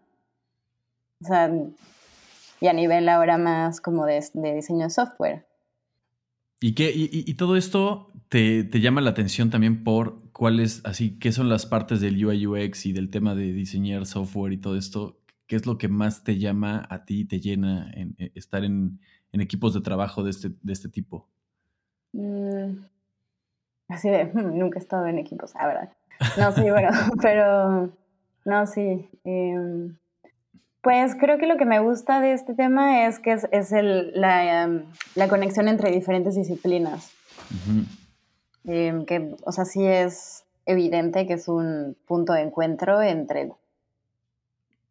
[1.24, 1.52] o sea,
[2.62, 5.46] y a nivel ahora más como de, diseño de software.
[6.60, 11.32] ¿Y, qué, y, todo esto te, te, llama la atención también por cuáles, así, qué
[11.32, 15.18] son las partes del UI UX y del tema de diseñar software y todo esto?
[15.48, 19.00] ¿Qué es lo que más te llama a ti, te llena en, eh, estar en,
[19.32, 21.28] en equipos de trabajo de este, de este tipo?
[22.12, 22.84] Mm,
[23.88, 25.90] así de, nunca he estado en equipos, la verdad.
[26.38, 26.90] No, sí, bueno,
[27.22, 27.92] pero
[28.46, 29.10] no, sí.
[29.24, 29.96] Em,
[30.82, 34.12] pues creo que lo que me gusta de este tema es que es, es el,
[34.20, 37.12] la, em, la, conexión entre diferentes disciplinas.
[38.66, 43.52] Em, que, o sea, sí es evidente que es un punto de encuentro entre,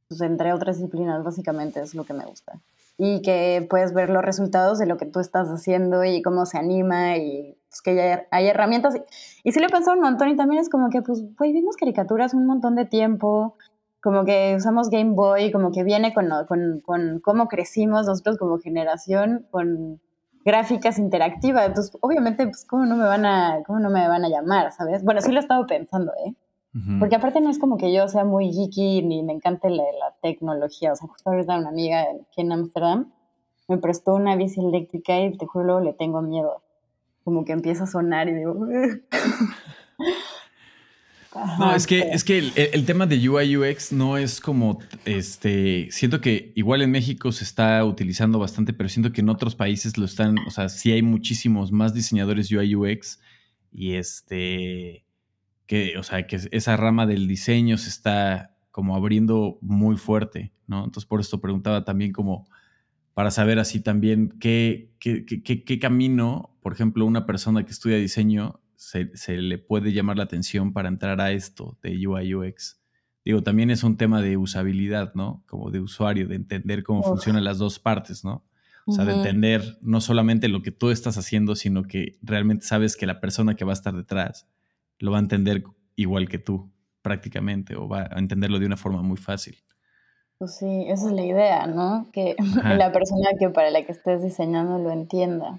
[0.08, 2.60] pues, entre otras disciplinas, básicamente es lo que me gusta
[2.98, 6.58] y que puedes ver los resultados de lo que tú estás haciendo y cómo se
[6.58, 8.96] anima y pues, que ya hay herramientas.
[9.44, 12.34] Y, sí lo he pensado un montón y también es como que, pues, vimos caricaturas
[12.34, 13.56] un montón de tiempo,
[14.00, 18.58] como que usamos Game Boy, como que viene con, con, con cómo crecimos nosotros como
[18.58, 20.00] generación, con
[20.44, 21.66] gráficas interactivas.
[21.66, 25.04] Entonces, obviamente, pues, ¿cómo no me van a, cómo no me van a llamar, sabes?
[25.04, 26.34] Bueno, sí lo he estado pensando, ¿eh?
[26.98, 29.84] Porque aparte no es como que yo sea muy geeky ni me encante la,
[30.20, 30.92] tecnología.
[30.92, 33.12] O sea, justo ahorita una amiga aquí en Amsterdam
[33.68, 36.62] me prestó una bici eléctrica y te juro le tengo miedo.
[37.24, 38.54] Como que empieza a sonar y digo...
[41.58, 46.20] no, es que, es que el, tema de UI UX no es como, este, siento
[46.20, 50.04] que igual en México se está utilizando bastante, pero siento que en otros países lo
[50.04, 53.20] están, o sea, sí hay muchísimos más diseñadores UI UX
[53.72, 55.06] y este,
[55.66, 60.84] que, o sea, que esa rama del diseño se está como abriendo muy fuerte, ¿no?
[60.84, 62.46] Entonces por esto preguntaba también como
[63.14, 68.60] para saber así también qué, qué, qué, camino, por ejemplo, una persona que estudia diseño
[68.74, 72.78] se, se, le puede llamar la atención para entrar a esto de UI UX.
[73.24, 75.42] Digo, también es un tema de usabilidad, ¿no?
[75.46, 78.44] Como de usuario, de entender cómo funcionan las dos partes, ¿no?
[78.84, 82.96] O sea, de entender no solamente lo que tú estás haciendo, sino que realmente sabes
[82.96, 84.46] que la persona que va a estar detrás
[84.98, 86.70] lo va a entender igual que tú,
[87.02, 89.56] prácticamente, o va a entenderlo de una forma muy fácil.
[90.38, 92.08] Pues sí, esa es la idea, ¿no?
[92.12, 95.58] Que la persona que para la que estés diseñando lo entienda.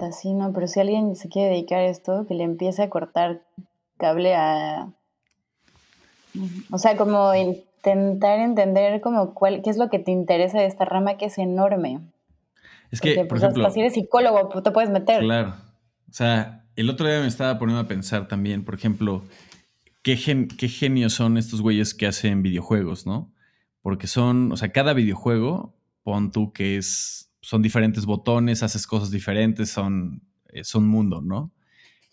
[0.00, 3.42] Así, no, pero si alguien se quiere dedicar a esto, que le empiece a cortar
[3.96, 4.92] cable a...
[6.70, 10.84] O sea, como intentar entender como cuál, qué es lo que te interesa de esta
[10.84, 12.00] rama que es enorme.
[12.92, 13.70] Es que, por pues, ejemplo...
[13.70, 15.20] Si eres psicólogo, pues, te puedes meter.
[15.20, 15.54] Claro.
[16.08, 19.24] O sea, el otro día me estaba poniendo a pensar también, por ejemplo,
[20.02, 20.16] qué,
[20.56, 23.32] qué genios son estos güeyes que hacen videojuegos, ¿no?
[23.82, 29.10] porque son, o sea, cada videojuego, pon tú que es, son diferentes botones, haces cosas
[29.10, 31.52] diferentes, son, eh, son mundo, ¿no?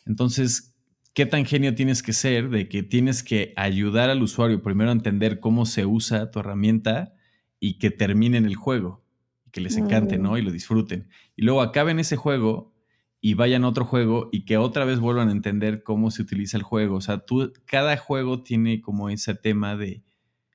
[0.06, 0.76] Entonces,
[1.14, 4.94] ¿qué tan genio tienes que ser de que tienes que ayudar al usuario primero a
[4.94, 7.14] entender cómo se usa tu herramienta
[7.60, 9.04] y que terminen el juego,
[9.52, 10.38] que les encante, ¿no?
[10.38, 11.10] Y lo disfruten.
[11.36, 12.75] Y luego acaben ese juego
[13.26, 16.58] y vayan a otro juego y que otra vez vuelvan a entender cómo se utiliza
[16.58, 16.98] el juego.
[16.98, 20.04] O sea, tú, cada juego tiene como ese tema de,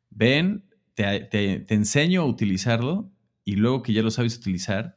[0.09, 3.11] ven, te, enseño a utilizarlo
[3.45, 4.95] y luego que ya lo sabes utilizar,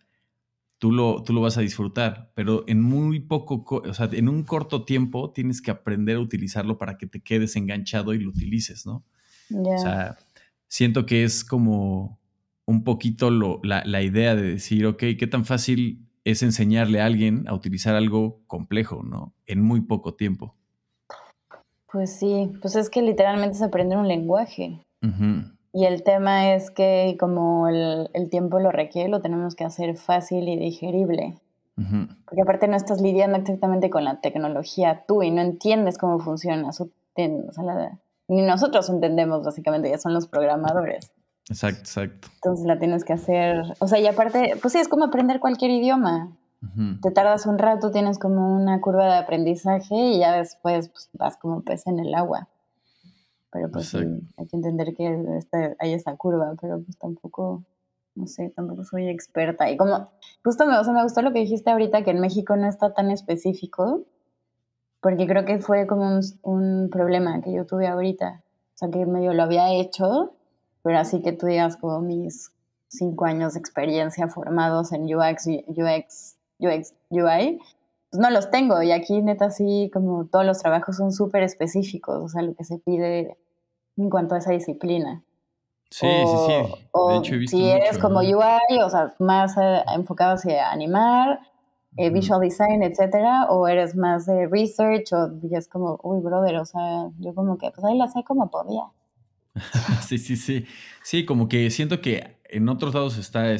[0.77, 4.43] tú lo, tú lo vas a disfrutar, pero en muy poco, o sea, en un
[4.43, 8.85] corto tiempo tienes que aprender a utilizarlo para que te quedes enganchado y lo utilices,
[8.85, 9.03] ¿no?
[9.49, 10.19] O sea,
[10.67, 12.19] siento que es como
[12.65, 17.05] un poquito lo, la, la, idea de decir, ok, ¿qué tan fácil es enseñarle a
[17.05, 19.33] alguien a utilizar algo complejo, ¿no?
[19.45, 20.55] En muy poco tiempo.
[21.91, 24.79] Pues sí, pues es que literalmente es aprender un lenguaje.
[25.73, 30.47] Y el tema es que como el, tiempo lo requiere, lo tenemos que hacer fácil
[30.47, 31.35] y digerible.
[31.75, 36.69] Porque aparte no estás lidiando exactamente con la tecnología tú y no entiendes cómo funciona.
[37.17, 41.11] ni nosotros entendemos básicamente, ya son los programadores.
[41.49, 42.27] Exacto, exacto.
[42.35, 45.71] Entonces la tienes que hacer, o sea, y aparte, pues sí, es como aprender cualquier
[45.71, 46.35] idioma.
[47.01, 51.35] Te tardas un rato, tienes como una curva de aprendizaje y ya después pues, vas
[51.35, 52.47] como pez en el agua.
[53.51, 57.65] Pero pues hay que entender que este, hay esa curva, pero pues tampoco,
[58.15, 59.69] no sé, tampoco soy experta.
[59.69, 60.09] Y como,
[60.41, 63.11] justo me, o me gustó lo que dijiste ahorita, que en México no está tan
[63.11, 64.05] específico,
[65.01, 68.41] porque creo que fue como un, un problema que yo tuve ahorita.
[68.73, 70.33] O sea, que medio lo había hecho,
[70.83, 72.51] pero así que tú digas como mis
[72.87, 77.59] cinco años de experiencia formados en UX, UX, UX, UI,
[78.09, 78.81] pues no los tengo.
[78.83, 82.63] Y aquí neta sí, como todos los trabajos son súper específicos, o sea, lo que
[82.63, 83.37] se pide
[83.97, 85.23] en cuanto a esa disciplina.
[85.89, 86.53] Sí, sí, sí.
[87.09, 91.39] De hecho, he visto si eres como UI, o sea, más eh, enfocado hacia animar,
[91.97, 96.65] eh, visual design, etcétera, o eres más de research, o es como, uy, brother, o
[96.65, 98.85] sea, yo como que, pues ahí la sé como podía.
[100.07, 100.65] sí, sí, sí.
[101.03, 103.55] Sí, como que siento que en otros lados está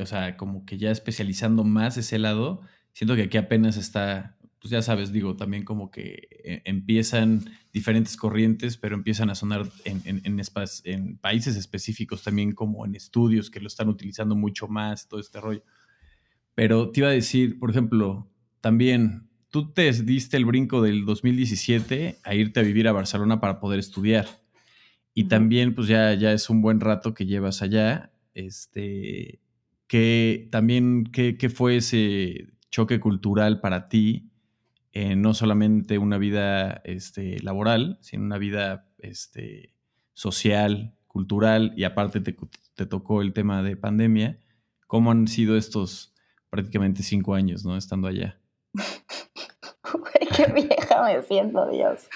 [0.00, 2.60] o sea, como que ya especializando más ese lado.
[2.92, 8.16] Siento que aquí apenas está pues ya sabes, digo, también como que eh, empiezan diferentes
[8.16, 13.68] corrientes, pero empiezan a sonar en, en, países específicos también como en estudios que lo
[13.68, 15.62] están utilizando mucho más, todo este rollo.
[16.54, 18.28] Pero te iba a decir, por ejemplo,
[18.60, 23.60] también tú te diste el brinco del 2017 a irte a vivir a Barcelona para
[23.60, 24.26] poder estudiar.
[25.18, 28.12] Y también, pues ya, ya es un buen rato que llevas allá.
[28.34, 29.40] Este,
[29.88, 34.30] que también, ¿qué, qué fue ese choque cultural para ti?
[34.92, 39.74] Eh, no solamente una vida este, laboral, sino una vida este,
[40.12, 44.38] social, cultural, y aparte te, tocó el tema de pandemia.
[44.86, 46.14] ¿Cómo han sido estos
[46.48, 47.76] prácticamente cinco años, ¿no?
[47.76, 48.38] Estando allá.
[50.36, 52.08] qué vieja me siento, Dios.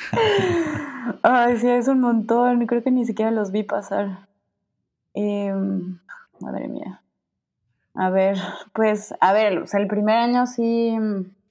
[1.22, 2.66] Ay, sí, es un montón.
[2.66, 4.26] Creo que ni siquiera los vi pasar.
[5.14, 5.98] Em,
[6.40, 7.02] madre mía.
[7.94, 8.38] A ver,
[8.72, 10.96] pues, a ver, o sea, el primer año sí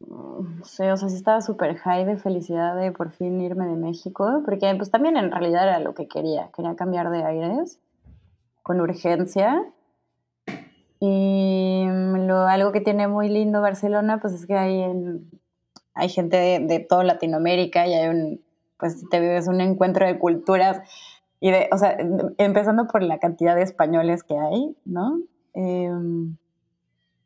[0.10, 3.76] no sé, o sea, sí estaba súper high de felicidad de por fin irme de
[3.76, 7.80] México, porque pues también en realidad era lo que quería, quería cambiar de aires
[8.64, 9.64] con urgencia.
[11.00, 14.84] Y lo, algo que tiene muy lindo Barcelona, pues es que hay,
[15.94, 18.42] hay gente de, toda Latinoamérica y hay un,
[18.78, 20.82] pues te vives un encuentro de culturas
[21.40, 21.98] y de, o sea,
[22.38, 25.20] empezando por la cantidad de españoles que hay, ¿no?
[25.54, 26.38] Em,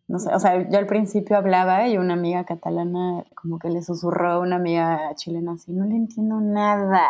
[0.07, 3.81] no sé, o sea, yo al principio hablaba y una amiga catalana como que le
[3.81, 7.01] susurró a una amiga chilena así, no le entiendo nada.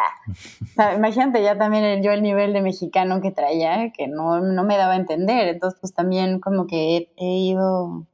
[0.96, 4.94] Imagínate ya también yo el nivel de mexicano que traía, que no, no me daba
[4.94, 5.50] a entender.
[5.50, 8.06] Entonces, pues también como que he, ido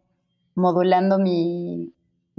[0.55, 1.93] modulando mi,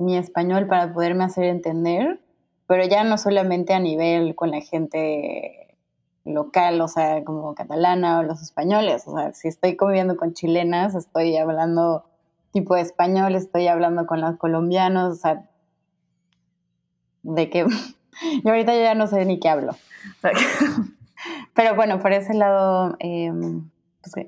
[0.05, 2.21] mi español para poderme hacer entender,
[2.67, 5.77] pero ya no solamente a nivel con la gente
[6.25, 9.05] local, o sea, como catalana o los españoles.
[9.07, 12.05] O sea, si estoy conviviendo con chilenas, estoy hablando
[12.53, 15.49] tipo de español, estoy hablando con los colombianos, o sea,
[17.23, 17.67] de que
[18.45, 19.75] yo ahorita ya no sé ni qué hablo.
[21.55, 23.71] Pero bueno, por ese lado, em,
[24.03, 24.27] pues,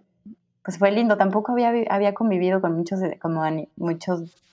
[0.65, 1.17] pues, fue lindo.
[1.17, 3.43] Tampoco había, había convivido con muchos, como
[3.77, 4.44] muchos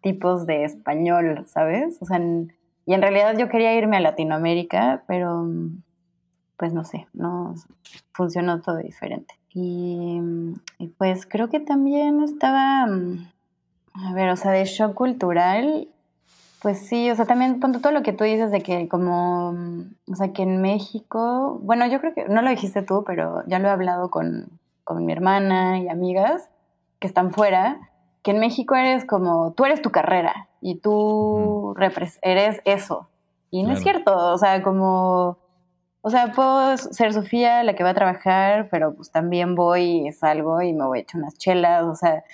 [0.00, 1.98] tipos de español, ¿sabes?
[2.00, 2.20] O sea,
[2.86, 5.46] y en realidad yo quería irme a Latinoamérica, pero
[6.56, 7.54] pues no sé, no
[8.12, 9.34] funcionó todo diferente.
[9.52, 10.20] Y,
[10.98, 13.28] pues creo que también estaba, mm,
[13.94, 15.88] a ver, o sea, de shock cultural,
[16.62, 20.16] pues sí, o sea, también todo lo que tú dices de que como, mm, o
[20.16, 23.68] sea, que en México, bueno, yo creo que no lo dijiste tú, pero ya lo
[23.68, 24.48] he hablado con,
[24.84, 26.50] con mi hermana y amigas
[26.98, 27.89] que están fuera,
[28.22, 31.74] que en México eres como, tú eres tu carrera y tú
[32.22, 33.08] eres eso.
[33.50, 35.38] Y no es cierto, o sea, como
[36.02, 40.12] o sea, puedo ser Sofía la que va a trabajar, pero pues también voy y
[40.12, 42.24] salgo y me voy a echar unas chelas, o sea,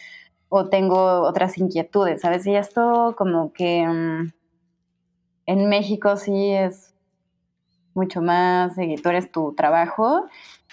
[0.48, 2.46] o tengo otras inquietudes, ¿sabes?
[2.46, 4.32] Y esto como que mm,
[5.46, 6.94] en México sí es
[7.94, 10.26] mucho más, y tú eres tu trabajo,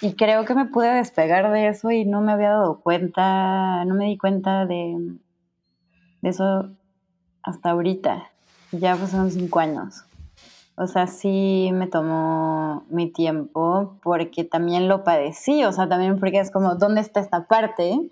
[0.04, 3.96] y creo que me pude despegar de eso y no me había dado cuenta, no
[3.96, 4.98] me di cuenta de,
[6.22, 6.72] de eso
[7.42, 8.30] hasta ahorita.
[8.74, 10.04] Ya pasaron cinco años.
[10.76, 16.40] O sea, sí me tomó mi tiempo porque también lo padecí, o sea, también porque
[16.40, 18.10] es como, ¿dónde está esta parte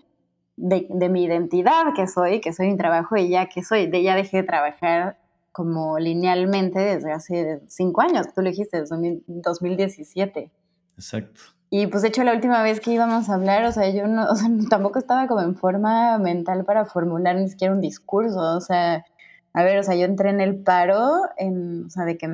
[0.55, 3.87] de, mi identidad que soy, que soy mi trabajo y ya que soy?
[3.87, 5.17] De ya dejé de trabajar
[5.51, 10.49] como linealmente desde hace cinco años, tú lo dijiste, desde 2017.
[10.95, 11.41] Exacto.
[11.73, 14.29] Y pues de hecho la última vez que íbamos a hablar, o sea, yo no,
[14.29, 18.61] o sea, tampoco estaba como en forma mental para formular ni siquiera un discurso, o
[18.61, 19.05] sea,
[19.53, 22.29] a ver, o sea, yo entré en el paro, en, o sea, de que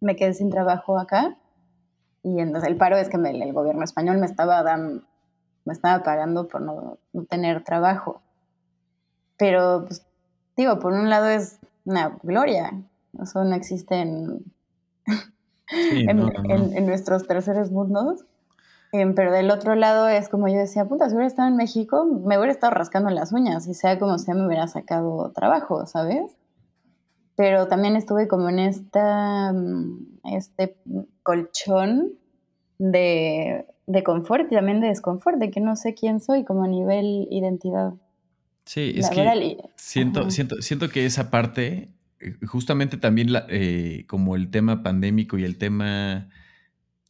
[0.00, 1.36] me quedé sin trabajo acá.
[2.22, 5.02] Y entonces el paro es que el gobierno español me estaba dando,
[5.64, 6.98] me estaba pagando por no,
[7.28, 8.20] tener trabajo.
[9.38, 10.04] Pero, pues,
[10.56, 12.72] digo, por un lado es una gloria.
[13.20, 14.44] Eso no existe en,
[15.76, 18.24] en, nuestros terceros mundos.
[18.92, 22.04] Em, pero del otro lado es como yo decía, puta, si hubiera estado en México,
[22.04, 26.36] me hubiera estado rascando las uñas y sea como sea, me hubiera sacado trabajo, ¿sabes?
[27.36, 30.76] Pero también estuve como en esta, mm, este
[31.22, 32.14] colchón
[32.78, 36.68] de, de confort y también de desconfort, de que no sé quién soy como a
[36.68, 37.94] nivel identidad.
[38.64, 44.36] Sí, es que siento, siento, siento que esa parte, eh, justamente también la, eh, como
[44.36, 46.28] el tema pandémico y el tema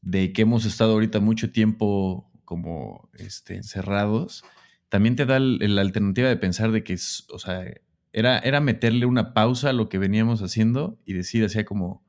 [0.02, 4.44] de que hemos estado ahorita mucho tiempo como este, encerrados,
[4.88, 6.94] también te da la alternativa de pensar de que,
[7.28, 7.64] o sea,
[8.12, 12.04] era, era meterle una pausa a lo que veníamos haciendo y decir, hacía como,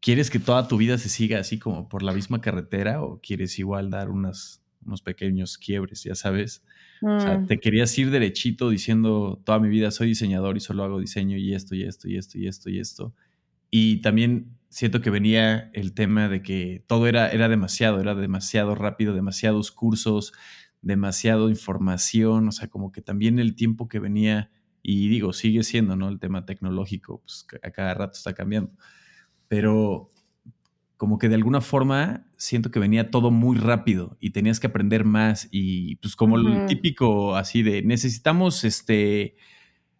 [0.00, 3.58] ¿quieres que toda tu vida se siga así como por la misma carretera o quieres
[3.58, 6.64] igual dar unas, unos pequeños quiebres, ya sabes?
[7.02, 7.46] O sea, mm.
[7.46, 11.54] te querías ir derechito diciendo, toda mi vida soy diseñador y solo hago diseño y
[11.54, 13.14] esto y esto y esto y esto y esto.
[13.70, 18.74] Y también siento que venía el tema de que todo era, era demasiado, era demasiado
[18.74, 20.32] rápido, demasiados cursos,
[20.82, 24.50] demasiado información, o sea, como que también el tiempo que venía,
[24.82, 26.08] y digo, sigue siendo, ¿no?
[26.08, 28.72] El tema tecnológico, pues a cada rato está cambiando,
[29.48, 30.10] pero
[30.96, 35.04] como que de alguna forma siento que venía todo muy rápido y tenías que aprender
[35.04, 39.36] más y pues como lo típico así de necesitamos este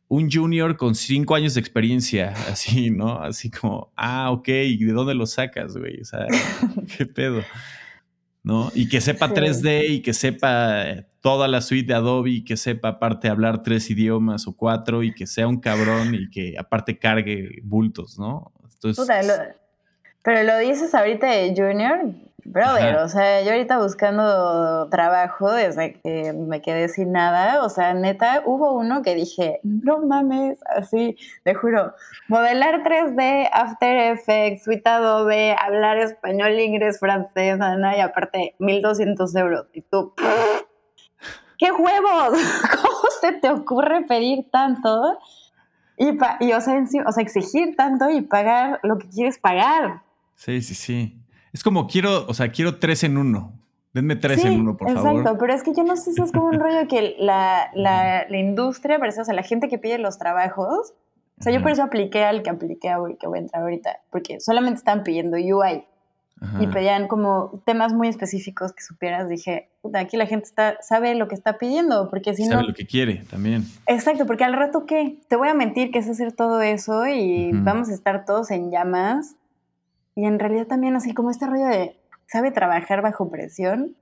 [0.09, 3.21] un junior con cinco años de experiencia, así, ¿no?
[3.21, 6.01] Así como, ah, ok, ¿y de dónde lo sacas, güey?
[6.01, 6.27] O sea,
[6.97, 7.43] ¿qué pedo?
[8.43, 8.73] ¿No?
[8.75, 12.89] Y que sepa 3D y que sepa toda la suite de Adobe y que sepa
[12.89, 17.61] aparte hablar tres idiomas o cuatro y que sea un cabrón y que aparte cargue
[17.63, 18.53] bultos, ¿no?
[18.73, 19.07] Entonces,
[20.29, 22.01] pero lo dices ahorita de junior,
[22.45, 27.95] Brother, o sea, yo ahorita buscando trabajo desde que me quedé sin nada, o sea,
[27.95, 31.95] neta, hubo uno que dije, no mames, así, te juro,
[32.29, 39.67] modelar 3D, After Effects, Suite Adobe, hablar español, inglés, francés, nada, y aparte 1200 euros.
[39.73, 40.13] Y tú,
[41.59, 42.39] ¡qué huevos!
[42.83, 45.19] ¿Cómo se te ocurre pedir tanto?
[45.97, 50.03] Y, y o, sea, o sea, exigir tanto y pagar lo que quieres pagar.
[50.39, 51.21] Sí, sí, sí.
[51.53, 53.53] Es como quiero, o sea, quiero tres en uno.
[53.93, 55.17] Denme tres en uno, por favor.
[55.19, 58.27] Exacto, pero es que yo no sé si es como un rollo que la, la,
[58.29, 60.95] la industria, o sea, la gente que pide los trabajos,
[61.41, 63.99] o sea, yo por eso apliqué al que apliqué a que voy a entrar ahorita,
[64.11, 65.85] porque solamente están pidiendo UI.
[66.61, 69.29] Y pedían como temas muy específicos que supieras.
[69.29, 72.53] Dije, puta, aquí la gente está, sabe lo que está pidiendo, porque si no...
[72.53, 73.65] Sabe lo que quiere también.
[73.89, 75.19] Exacto, porque al rato, ¿qué?
[75.27, 78.71] Te voy a mentir que es hacer todo eso y vamos a estar todos en
[78.71, 79.35] llamas.
[80.19, 81.97] Y en realidad también así como este rollo de,
[82.27, 83.95] ¿sabe trabajar bajo presión?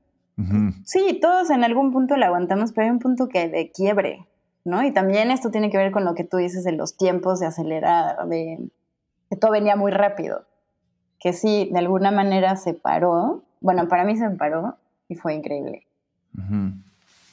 [0.85, 4.27] Sí, todos en algún punto lo aguantamos, pero hay un punto que de quiebre,
[4.65, 4.83] ¿no?
[4.83, 7.47] Y también esto tiene que ver con lo que tú dices de los tiempos de
[7.47, 8.71] acelerar, de
[9.31, 10.47] que todo venía muy rápido
[11.21, 13.43] que sí, de alguna manera se paró.
[13.61, 14.77] Bueno, para mí se paró
[15.09, 15.87] y fue increíble.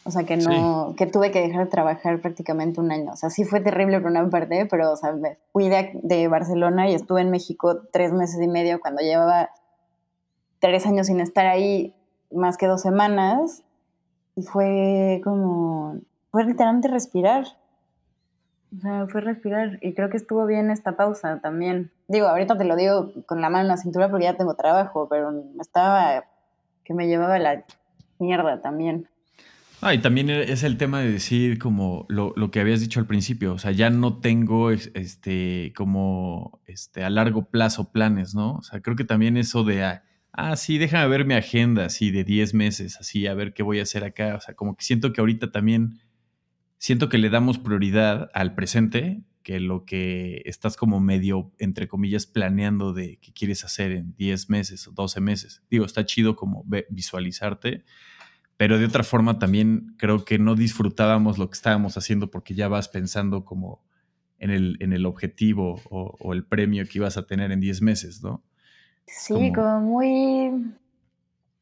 [0.06, 3.12] O sea, que no, que tuve que dejar de trabajar prácticamente un año.
[3.12, 5.16] O sea, sí fue terrible por una parte, pero, o sea,
[5.54, 9.52] fui de, de, Barcelona y estuve en México tres meses y medio cuando llevaba
[10.60, 11.96] tres años sin estar ahí,
[12.32, 13.64] más que dos semanas.
[14.36, 16.00] Y fue como,
[16.32, 17.46] fue literalmente respirar.
[18.76, 21.92] O sea, fue respirar y creo que estuvo bien esta pausa también.
[22.08, 25.08] Digo, ahorita te lo digo con la mano en la cintura porque ya tengo trabajo,
[25.10, 25.32] pero
[25.62, 26.26] estaba
[26.84, 27.64] que me llevaba la
[28.20, 29.08] mierda también.
[29.86, 33.06] Ah, y también es el tema de decir como lo, lo, que habías dicho al
[33.06, 38.54] principio, o sea, ya no tengo este como este a largo plazo planes, ¿no?
[38.54, 42.12] O sea, creo que también eso de ah, ah sí, déjame ver mi agenda así
[42.12, 44.86] de 10 meses, así a ver qué voy a hacer acá, o sea, como que
[44.86, 46.00] siento que ahorita también
[46.78, 52.26] siento que le damos prioridad al presente que lo que estás como medio, entre comillas,
[52.26, 55.62] planeando de qué quieres hacer en 10 meses o 12 meses.
[55.70, 57.84] Digo, está chido como visualizarte,
[58.58, 62.68] pero de otra forma también creo que no disfrutábamos lo que estábamos haciendo porque ya
[62.68, 63.82] vas pensando como
[64.40, 68.22] en el, en el objetivo o, el premio que ibas a tener en 10 meses,
[68.24, 68.44] ¿no?
[69.06, 70.74] Sí, como muy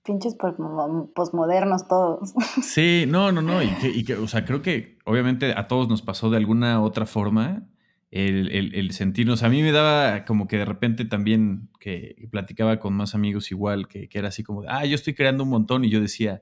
[0.04, 2.34] pinches posmodernos todos.
[2.64, 3.62] Sí, no, no, no.
[3.62, 7.68] Y que, o sea, creo que obviamente a todos nos pasó de alguna otra forma
[8.12, 9.44] el, sentirnos.
[9.44, 13.88] A mí me daba como que de repente también que platicaba con más amigos igual,
[13.88, 16.42] que, era así como, ah, yo estoy creando un montón y yo decía,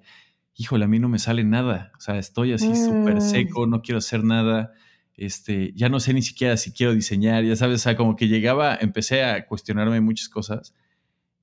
[0.59, 1.91] híjole, a mí no me sale nada.
[1.97, 3.21] O sea, estoy así súper mm.
[3.21, 4.73] seco, no quiero hacer nada.
[5.15, 8.27] Este, ya no sé ni siquiera si quiero diseñar, ya sabes, o sea, como que
[8.27, 10.73] llegaba, empecé a cuestionarme muchas cosas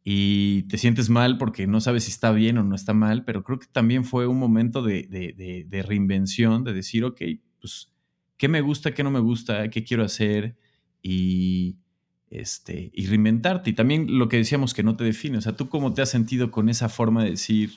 [0.05, 3.43] y te sientes mal porque no sabes si está bien o no está mal, pero
[3.43, 7.23] creo que también fue un momento de, reinvención, de decir, ok,
[7.61, 7.91] pues,
[8.37, 10.57] ¿qué me gusta, qué no me gusta, qué quiero hacer?
[11.03, 11.79] Y,
[12.31, 13.71] este, y reinventarte.
[13.71, 16.11] Y también lo que decíamos que no te define, o sea, tú cómo te has
[16.11, 17.73] sentido con esa forma de decir,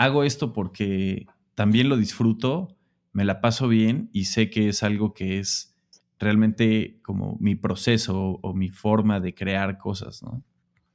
[0.00, 2.68] hago esto porque también lo disfruto,
[3.12, 5.76] me la paso bien y sé que es algo que es
[6.18, 10.42] realmente como mi proceso o mi forma de crear cosas, ¿no?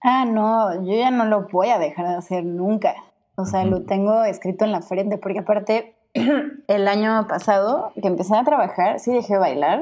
[0.02, 2.94] Ah, no, yo ya no lo voy a dejar de hacer nunca.
[3.36, 5.96] O sea, lo tengo escrito en la frente, porque aparte,
[6.68, 9.82] el año pasado que empecé a trabajar, sí dejé bailar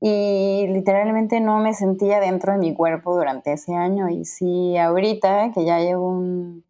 [0.00, 4.08] y literalmente no me sentía dentro de mi cuerpo durante ese año.
[4.08, 6.64] Y sí, ahorita que ya llevo un.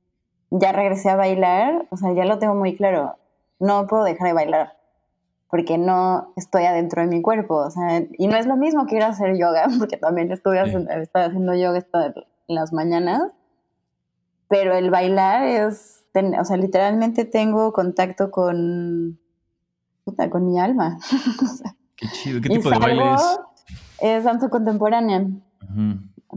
[0.51, 3.17] Ya regresé a bailar, o sea, ya lo tengo muy claro.
[3.59, 4.81] No puedo dejar de bailar
[5.51, 7.57] porque no estoy adentro de mi cuerpo.
[7.57, 10.61] O sea, y no es lo mismo que ir a hacer yoga, porque también estuve
[10.61, 12.15] haciendo, haciendo yoga esta,
[12.47, 13.23] las mañanas,
[14.49, 19.19] pero el bailar es, o sea, literalmente tengo contacto con,
[20.31, 20.99] con mi alma.
[21.97, 23.41] Qué chido, ¿qué tipo de baile es?
[24.01, 25.27] Es danza contemporánea,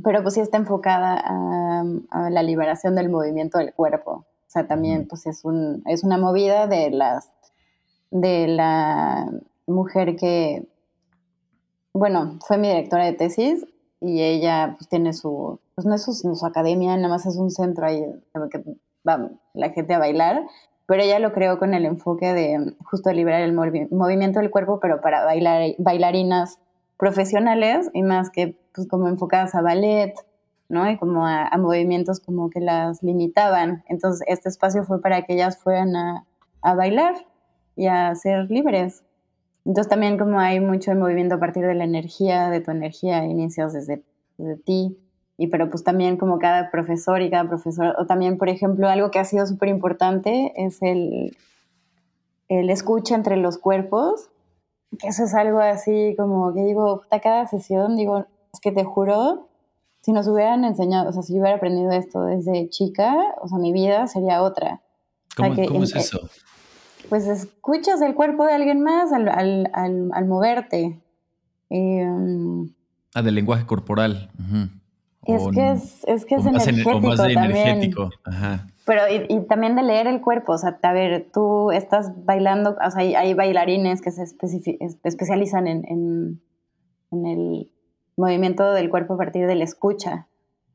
[0.03, 4.11] pero pues sí está enfocada a, la liberación del movimiento del cuerpo.
[4.11, 7.31] O sea, también pues es, un, es una movida de las
[8.11, 9.27] de la
[9.65, 10.67] mujer que,
[11.93, 13.65] bueno, fue mi directora de tesis
[14.01, 17.87] y ella pues tiene su, pues no es su, academia, nada más es un centro
[17.87, 18.05] ahí
[18.51, 18.63] que
[19.07, 20.45] va la gente a bailar,
[20.85, 25.01] pero ella lo creó con el enfoque de justo liberar el movimiento del cuerpo, pero
[25.01, 26.59] para bailar, bailarinas
[27.03, 30.13] profesionales y más que pues como enfocadas a ballet,
[30.69, 30.89] ¿no?
[30.89, 33.83] Y como a, movimientos como que las limitaban.
[33.89, 36.25] Entonces este espacio fue para que ellas fueran a,
[36.61, 37.15] a bailar
[37.75, 39.03] y a ser libres.
[39.65, 43.73] Entonces también como hay mucho movimiento a partir de la energía, de tu energía, inicios
[43.73, 44.01] desde,
[44.37, 44.97] desde ti.
[45.37, 49.11] Y pero pues también como cada profesor y cada profesor, o también por ejemplo algo
[49.11, 51.35] que ha sido súper importante es el,
[52.47, 54.29] el escucha entre los cuerpos,
[54.99, 58.83] que eso es algo así como que digo, a cada sesión digo, es que te
[58.83, 59.47] juro,
[60.01, 63.57] si nos hubieran enseñado, o sea, si yo hubiera aprendido esto desde chica, o sea,
[63.57, 64.81] mi vida sería otra.
[65.35, 66.19] ¿Cómo, ¿cómo es eso?
[67.09, 70.99] pues escuchas el cuerpo de alguien más al, al, al, moverte.
[71.69, 72.73] Em,
[73.13, 74.31] ah, del lenguaje corporal.
[75.25, 76.99] Es, que es, es, que es energético.
[77.01, 78.09] más energético.
[78.23, 78.67] Ajá.
[78.86, 82.91] Pero y, también de leer el cuerpo, o sea, a ver, tú estás bailando, o
[82.91, 86.41] sea, hay, bailarines que se especializan en, en,
[87.11, 87.71] en, el
[88.17, 90.27] movimiento del cuerpo a partir de la escucha.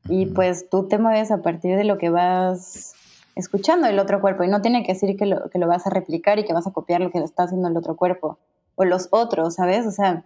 [0.07, 2.95] Y pues tú te mueves a partir de lo que vas
[3.35, 4.43] escuchando el otro cuerpo.
[4.43, 6.65] Y no tiene que decir que lo, que lo vas a replicar y que vas
[6.65, 8.39] a copiar lo que está haciendo el otro cuerpo.
[8.75, 9.85] O los otros, ¿sabes?
[9.85, 10.23] O sea,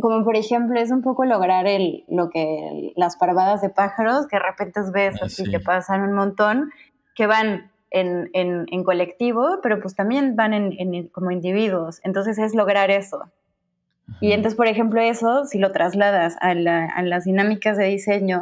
[0.00, 4.36] como por ejemplo es un poco lograr el, lo que las parvadas de pájaros que
[4.36, 6.70] de repente ves ah, así que pasan un montón,
[7.14, 12.00] que van en, en, en colectivo, pero pues también van en, como individuos.
[12.04, 13.30] Entonces es lograr eso.
[14.20, 18.40] Y entonces, por ejemplo, eso, si lo trasladas a, la, a, las dinámicas de diseño,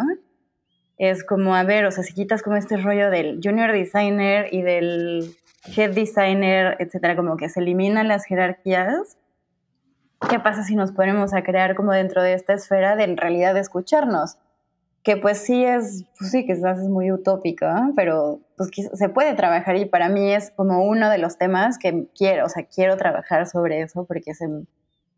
[0.97, 4.63] es como, a ver, o sea, si quitas como este rollo del junior designer y
[4.63, 5.35] del
[5.77, 9.19] head designer, etcétera, como que se eliminan las jerarquías,
[10.29, 13.57] ¿qué pasa si nos ponemos a crear como dentro de esta esfera de en realidad
[13.57, 14.37] escucharnos?
[15.03, 19.77] Que pues sí es, pues sí, quizás es muy utópico, pero pues se puede trabajar
[19.77, 23.47] y para mí es como uno de los temas que quiero, o sea, quiero trabajar
[23.47, 24.49] sobre eso porque se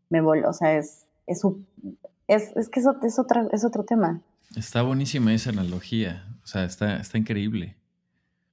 [0.09, 1.41] me voló, o sea, es, es,
[2.27, 4.21] es, es que eso es, otra, es otro tema.
[4.55, 7.75] Está buenísima esa analogía, o sea, está, está increíble.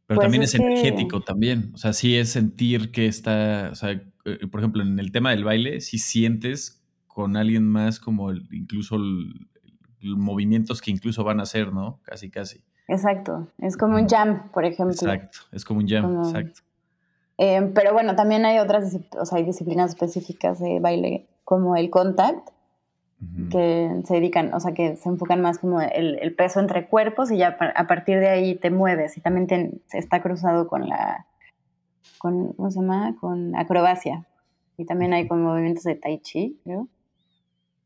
[0.06, 3.90] Pero pues también es, energético también, o sea, sí es sentir que está, o sea,
[3.90, 4.06] eh,
[4.50, 10.18] por ejemplo, en el tema del baile, si sientes con alguien más como incluso los
[10.18, 12.00] movimientos que incluso van a hacer, ¿no?
[12.02, 12.62] Casi, casi.
[12.88, 14.92] Exacto, es como un jam, por ejemplo.
[14.92, 16.60] Exacto, es como un jam, exacto.
[17.38, 21.90] Eh, pero bueno, también hay otras, o sea, hay disciplinas específicas de baile como el
[21.90, 22.50] contact,
[23.50, 27.30] que se dedican, o sea, que se enfocan más como el, el, peso entre cuerpos
[27.30, 31.26] y ya a partir de ahí te mueves y también te, está cruzado con la
[32.18, 33.16] con, ¿cómo se llama?
[33.20, 34.26] Con acrobacia.
[34.76, 36.88] Y también hay con movimientos de tai chi, creo.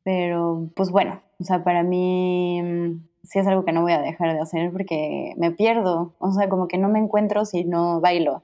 [0.03, 4.01] Pero, pues bueno, o sea, para mí mm, sí es algo que no voy a
[4.01, 6.15] dejar de hacer porque me pierdo.
[6.19, 8.43] O sea, como que no me encuentro si no bailo.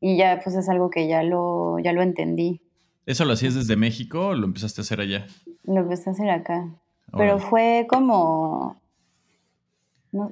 [0.00, 2.60] Y ya, pues es algo que ya lo, ya lo entendí.
[3.06, 5.26] ¿Eso lo hacías desde México o lo empezaste a hacer allá?
[5.64, 6.68] Lo empecé a hacer acá.
[7.16, 8.76] Pero fue como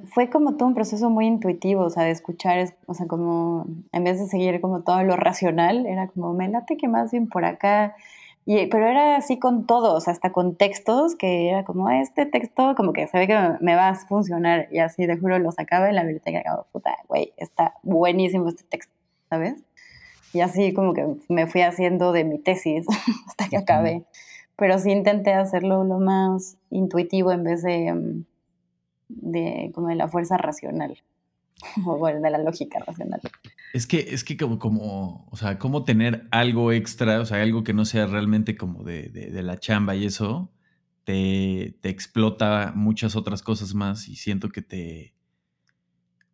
[0.05, 4.03] fue como todo un proceso muy intuitivo, o sea, de escuchar, o sea, como en
[4.03, 7.45] vez de seguir como todo lo racional, era como, me late que más bien por
[7.45, 7.95] acá.
[8.45, 12.93] Y, pero era así con todos, hasta con textos, que era como, este texto como
[12.93, 14.67] que se ve que me va a funcionar.
[14.71, 18.49] Y así, de juro, lo sacaba en la biblioteca y como, puta, güey, está buenísimo
[18.49, 18.93] este texto,
[19.29, 19.63] ¿sabes?
[20.33, 22.85] Y así como que me fui haciendo de mi tesis
[23.27, 24.03] hasta que acabé.
[24.55, 28.25] Pero sí intenté hacerlo lo más intuitivo en vez de mm,
[29.15, 31.01] de, como de la fuerza racional,
[31.85, 33.21] o de la lógica racional.
[33.73, 37.63] Es que, es que como, como, o sea, como tener algo extra, o sea, algo
[37.63, 40.51] que no sea realmente como de, de, la chamba y eso,
[41.03, 45.13] te, te, explota muchas otras cosas más y siento que te,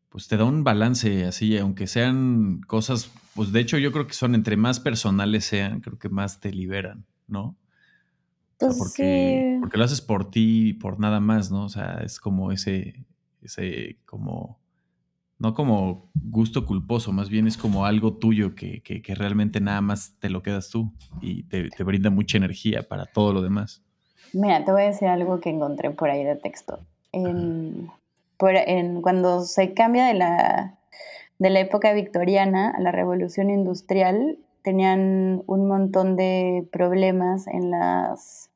[0.10, 4.14] pues te da un balance así, aunque sean cosas, pues de hecho yo creo que
[4.14, 7.56] son entre más personales sean, creo que más te liberan, ¿no?
[8.60, 11.64] Pues porque, porque lo haces por ti y por nada más, ¿no?
[11.64, 13.06] O sea, es como ese,
[13.42, 14.60] ese, como,
[15.38, 20.16] no como gusto culposo, más bien es como algo tuyo que, que, realmente nada más
[20.20, 20.92] te lo quedas tú
[21.22, 23.82] y te, te, brinda mucha energía para todo lo demás.
[24.34, 26.80] Mira, te voy a decir algo que encontré por ahí de texto.
[27.14, 27.90] En,
[28.38, 30.78] por, en, cuando se cambia de la,
[31.40, 38.49] de la época victoriana a la revolución industrial, tenían un montón de problemas en las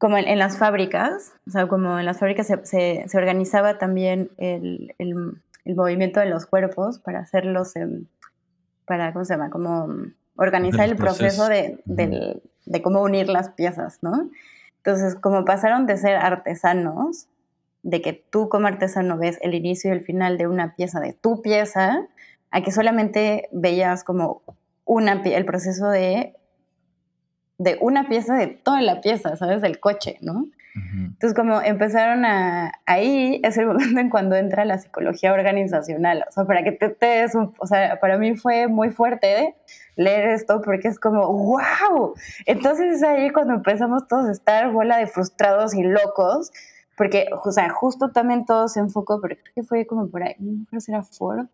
[0.00, 4.94] como en, las fábricas, o sea, como en las fábricas se, se, organizaba también el,
[4.96, 7.74] el, el, movimiento de los cuerpos para hacerlos,
[8.86, 9.50] para, ¿cómo se llama?
[9.50, 9.88] Como
[10.36, 14.30] organizar el proceso, de, de, cómo unir las piezas, ¿no?
[14.78, 17.28] Entonces, como pasaron de ser artesanos,
[17.82, 21.12] de que tú como artesano ves el inicio y el final de una pieza, de
[21.12, 22.06] tu pieza,
[22.50, 24.40] a que solamente veías como
[24.86, 26.39] una, el proceso de
[27.60, 29.60] de una pieza de toda la pieza, ¿sabes?
[29.60, 30.46] Del coche, ¿no?
[30.74, 32.72] Entonces, como empezaron a...
[32.86, 36.24] Ahí es el momento en cuando entra la psicología organizacional.
[36.26, 37.52] O sea, para que te, des un...
[37.58, 39.56] O sea, para mí fue muy fuerte
[39.96, 42.14] leer esto porque es como, wow.
[42.46, 46.52] Entonces es ahí cuando empezamos todos a estar bola de frustrados y locos.
[46.96, 50.34] Porque, o sea, justo también todo se enfocó, pero creo que fue como por ahí,
[50.38, 51.46] no creo si era Ford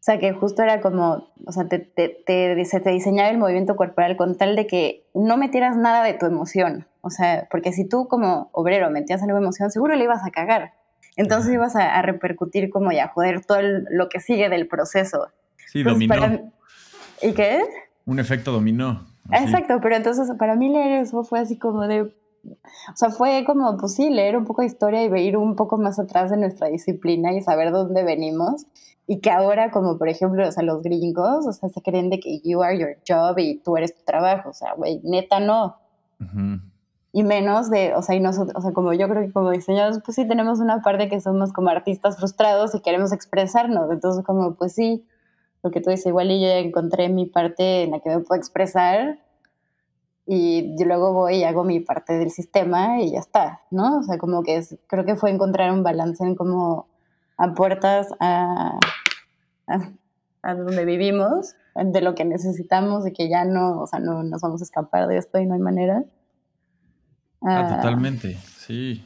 [0.00, 3.36] o sea, que justo era como, o sea, te, te, te, se te diseñaba el
[3.36, 6.86] movimiento corporal con tal de que no metieras nada de tu emoción.
[7.02, 10.30] O sea, porque si tú como obrero metías algo de emoción, seguro le ibas a
[10.30, 10.72] cagar.
[11.16, 13.58] Entonces ibas a, repercutir como ya, joder, todo
[13.90, 15.28] lo que sigue del proceso.
[15.66, 16.50] Sí, dominó.
[17.20, 17.60] ¿Y qué?
[18.06, 19.06] Un efecto dominó.
[19.30, 23.76] Exacto, pero entonces para mí leer eso fue así como de, o sea, fue como,
[23.76, 26.68] pues sí, leer un poco de historia y ir un poco más atrás de nuestra
[26.68, 28.66] disciplina y saber dónde venimos.
[29.06, 32.20] Y que ahora, como por ejemplo, o sea, los gringos, o sea, se creen de
[32.20, 34.50] que you are your job y tú eres tu trabajo.
[34.50, 35.76] O sea, güey, neta no.
[37.12, 40.00] Y menos de, o sea, y nosotros, o sea, como yo creo que como diseñadores,
[40.04, 43.90] pues sí tenemos una parte que somos como artistas frustrados y queremos expresarnos.
[43.90, 45.04] Entonces, como, pues sí,
[45.62, 48.20] lo que tú dices, igual y yo ya encontré mi parte en la que me
[48.20, 49.18] puedo expresar
[50.32, 53.98] y yo luego voy y hago mi parte del sistema y ya está, ¿no?
[53.98, 56.86] O sea, como que es, creo que fue encontrar un balance en cómo
[57.40, 58.78] a puertas a,
[60.42, 64.42] a, donde vivimos, de lo que necesitamos y que ya no, o sea, no nos
[64.42, 66.04] vamos a escapar de esto y no hay manera.
[67.40, 69.04] Ah, ah totalmente, sí.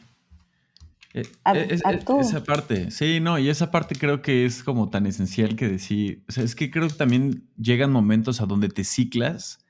[1.12, 1.22] Eh,
[1.54, 1.78] eh,
[2.20, 6.24] esa parte, sí, no, y esa parte creo que es como tan esencial que decir,
[6.28, 9.64] o sea, es que creo que también llegan momentos a donde te ciclas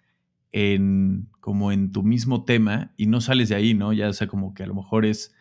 [0.53, 3.93] en como en tu mismo tema y no sales de ahí, ¿no?
[3.93, 5.34] Ya sea como que a lo mejor es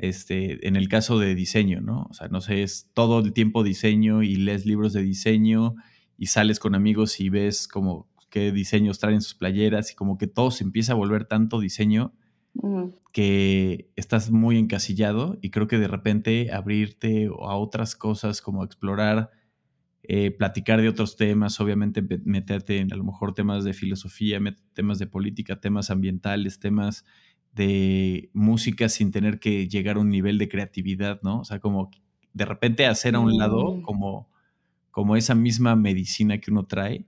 [0.00, 2.06] este en el caso de diseño, ¿no?
[2.10, 5.74] O sea, no sé, es todo el tiempo diseño y lees libros de diseño
[6.18, 10.26] y sales con amigos y ves como qué diseños traen sus playeras y como que
[10.26, 12.12] todo se empieza a volver tanto diseño
[13.12, 19.30] que estás muy encasillado y creo que de repente abrirte a otras cosas como explorar
[20.02, 24.40] eh, platicar de otros temas, obviamente meterte en a lo mejor temas de filosofía,
[24.72, 27.04] temas de política, temas ambientales, temas
[27.52, 31.40] de música sin tener que llegar a un nivel de creatividad, ¿no?
[31.40, 31.90] O sea, como
[32.32, 33.82] de repente hacer a un lado mm.
[33.82, 34.30] como,
[34.90, 37.06] como esa misma medicina que uno trae.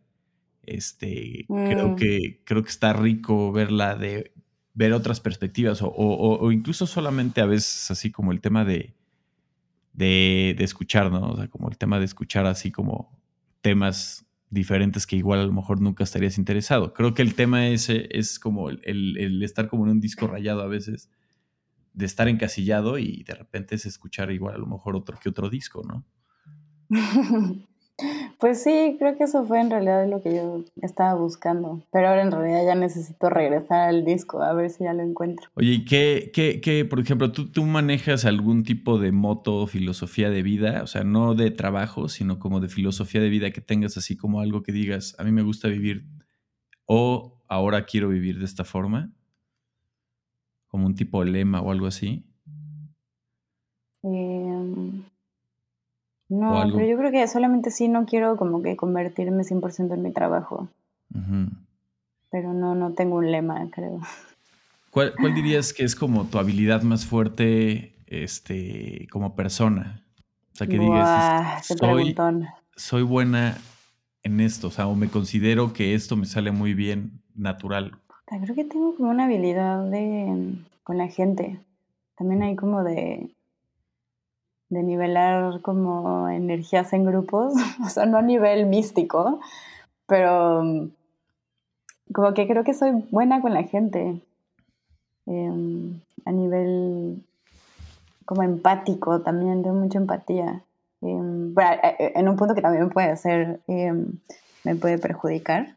[0.64, 1.96] Este, creo mm.
[1.96, 4.32] que creo que está rico verla de
[4.74, 8.94] ver otras perspectivas o incluso solamente a veces así como el tema de,
[9.92, 11.32] de, escuchar, ¿no?
[11.32, 13.18] O sea, como el tema de escuchar así como
[13.60, 16.92] temas diferentes que igual a lo mejor nunca estarías interesado.
[16.92, 20.66] Creo que el tema ese es como el, estar como en un disco rayado a
[20.66, 21.10] veces,
[21.94, 25.48] de estar encasillado y de repente es escuchar igual a lo mejor otro que otro
[25.48, 26.04] disco, ¿no?
[28.38, 31.80] Pues sí, creo que eso fue en realidad lo que yo estaba buscando.
[31.92, 35.48] Pero ahora en realidad ya necesito regresar al disco, a ver si ya lo encuentro.
[35.54, 39.66] Oye, ¿y qué, qué, qué por ejemplo, ¿tú, tú manejas algún tipo de moto o
[39.66, 40.82] filosofía de vida?
[40.82, 44.40] O sea, no de trabajo, sino como de filosofía de vida que tengas así como
[44.40, 46.04] algo que digas, a mí me gusta vivir
[46.86, 49.12] o ahora quiero vivir de esta forma.
[50.66, 52.24] Como un tipo de lema o algo así.
[54.02, 55.02] Eh,
[56.32, 60.12] no, pero yo creo que solamente sí no quiero como que convertirme 100% en mi
[60.12, 60.68] trabajo.
[62.30, 64.00] Pero no, no tengo un lema, creo.
[64.90, 70.02] ¿Cuál, dirías que es como tu habilidad más fuerte este, como persona?
[70.54, 72.16] O sea, que digas, soy,
[72.76, 73.58] soy buena
[74.22, 77.92] en esto, o sea, o me considero que esto me sale muy bien, natural.
[78.24, 81.60] Creo que tengo como una habilidad de con la gente.
[82.16, 83.28] También hay como de
[84.72, 87.52] de nivelar como energías en grupos,
[87.84, 89.38] o sea, no a nivel místico,
[90.06, 90.88] pero mm,
[92.12, 94.22] como que creo que soy buena con la gente,
[95.26, 97.22] em, a nivel
[98.24, 100.62] como empático también, tengo mucha empatía.
[101.02, 101.54] Em,
[101.98, 104.06] en un punto que también puede hacer, em,
[104.64, 105.76] me puede perjudicar,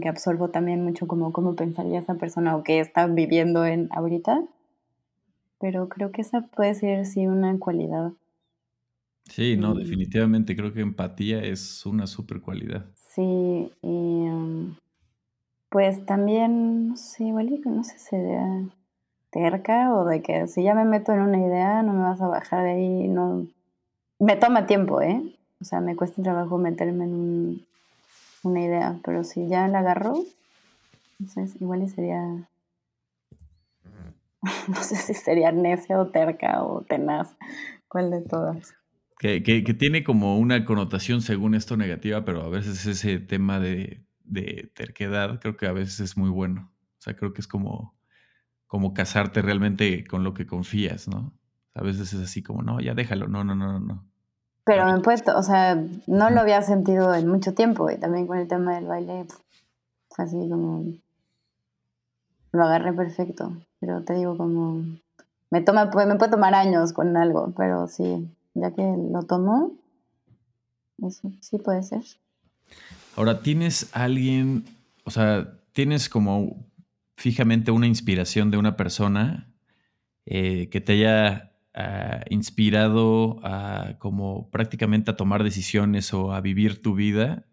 [0.00, 4.42] que absorbo también mucho como cómo pensaría esa persona o qué está viviendo en ahorita
[5.60, 8.12] pero creo que esa puede ser sí una cualidad.
[9.28, 12.86] Sí, no, definitivamente creo que empatía es una super cualidad.
[12.94, 14.74] Sí, y em,
[15.68, 18.62] pues también, no sé, igual no sé si sea
[19.30, 22.28] terca o de que si ya me meto en una idea no me vas a
[22.28, 23.46] bajar de ahí, no...
[24.18, 25.22] Me toma tiempo, ¿eh?
[25.60, 27.66] O sea, me cuesta trabajo meterme en
[28.42, 30.24] una idea, pero si ya la agarro,
[31.20, 32.48] entonces igual sería
[34.68, 37.36] no sé si sería necia o terca o tenaz,
[37.88, 38.74] cuál de todas.
[39.18, 44.04] Que, que, tiene como una connotación según esto negativa, pero a veces ese tema de,
[44.22, 46.70] de, terquedad creo que a veces es muy bueno.
[46.98, 47.98] O sea, creo que es como,
[48.68, 51.32] como casarte realmente con lo que confías, ¿no?
[51.74, 54.06] A veces es así como, no, ya déjalo, no, no, no, no.
[54.62, 58.38] Pero me puesto, o sea, no lo había sentido en mucho tiempo y también con
[58.38, 59.26] el tema del baile,
[60.16, 60.92] así como
[62.52, 63.56] lo agarré perfecto.
[63.80, 64.84] Pero te digo, como
[65.50, 69.72] me toma, me puede tomar años con algo, pero sí, ya que lo tomo,
[71.02, 72.02] eso sí puede ser.
[73.16, 74.64] Ahora, ¿tienes alguien,
[75.04, 76.66] o sea, tienes como
[77.16, 79.48] fijamente una inspiración de una persona
[80.26, 86.82] eh, que te haya ah, inspirado a como prácticamente a tomar decisiones o a vivir
[86.82, 87.46] tu vida?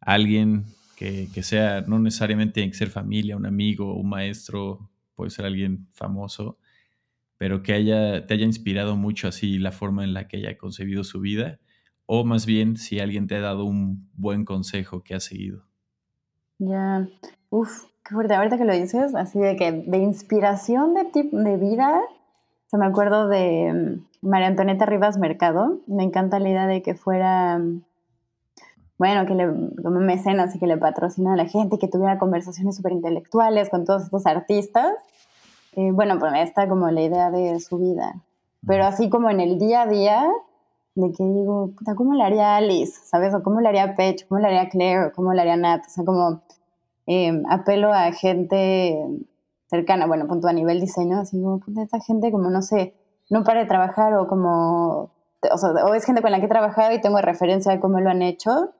[0.00, 0.66] Alguien
[0.96, 4.89] que, que sea, no necesariamente tiene que ser familia, un amigo, un maestro,
[5.20, 6.56] puede ser alguien famoso,
[7.36, 11.04] pero que haya, te haya inspirado mucho así la forma en la que haya concebido
[11.04, 11.58] su vida,
[12.06, 15.66] o más bien si alguien te ha dado un buen consejo que ha seguido.
[16.58, 17.06] Ya,
[17.50, 18.32] uf, qué fuerte.
[18.32, 22.00] Ahorita que lo dices, así de que de inspiración de, de vida,
[22.68, 25.80] se me acuerdo de mm, María Antonieta Rivas Mercado.
[25.86, 27.82] Me encanta la idea de que fuera, mm,
[29.00, 29.46] bueno, que le,
[29.82, 33.86] como mecenas y que le patrocina a la gente, que tuviera conversaciones súper intelectuales con
[33.86, 34.92] todos estos artistas.
[35.72, 38.16] Eh, bueno, pues está como la idea de su vida.
[38.66, 40.30] Pero así como en el día a día,
[40.96, 43.00] de que digo, ¿cómo le haría Alice?
[43.02, 43.32] ¿Sabes?
[43.32, 44.28] O ¿cómo le haría Pech?
[44.28, 45.12] ¿Cómo le haría Claire?
[45.12, 45.82] ¿Cómo le haría Nat?
[45.86, 46.42] O sea, como
[47.06, 49.02] em, apelo a gente
[49.68, 52.92] cercana, bueno, punto a nivel diseño, así como, esta gente como, no sé,
[53.30, 55.10] no para de trabajar o como,
[55.50, 57.98] o, sea, o es gente con la que he trabajado y tengo referencia de cómo
[58.00, 58.74] lo han hecho,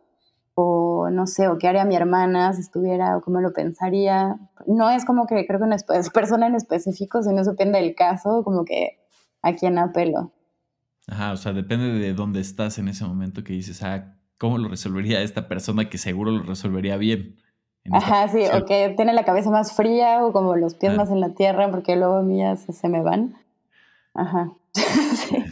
[0.60, 4.36] o no sé, o qué haría mi hermana si estuviera, o cómo lo pensaría.
[4.66, 5.76] No es como que creo que una
[6.14, 8.98] persona en específico, sino depende del caso, como que
[9.42, 10.32] a quién apelo.
[11.08, 14.68] Ajá, o sea, depende de dónde estás en ese momento que dices, ah, ¿cómo lo
[14.68, 17.36] resolvería esta persona que seguro lo resolvería bien?
[17.92, 21.20] Ajá, sí, o que tiene la cabeza más fría o como los pies más en
[21.20, 23.36] la tierra porque luego mías se, me van.
[24.14, 24.52] Ajá.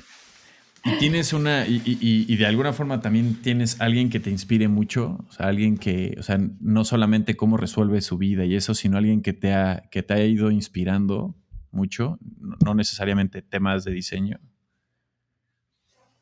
[0.89, 5.19] Y tienes una, y, y, de alguna forma también tienes alguien que te inspire mucho,
[5.29, 8.97] o sea, alguien que, o sea, no solamente cómo resuelve su vida y eso, sino
[8.97, 11.35] alguien que te ha, que te ha ido inspirando
[11.71, 12.19] mucho,
[12.65, 14.41] no necesariamente temas de diseño.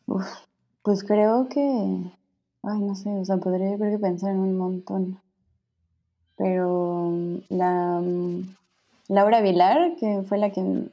[0.06, 0.26] Uf,
[0.82, 1.60] pues creo que,
[2.62, 5.20] ay, no sé, o sea, podría creo que pensar en un montón.
[6.36, 8.56] Pero mm, la mm,
[9.08, 10.88] Laura Vilar, que fue la que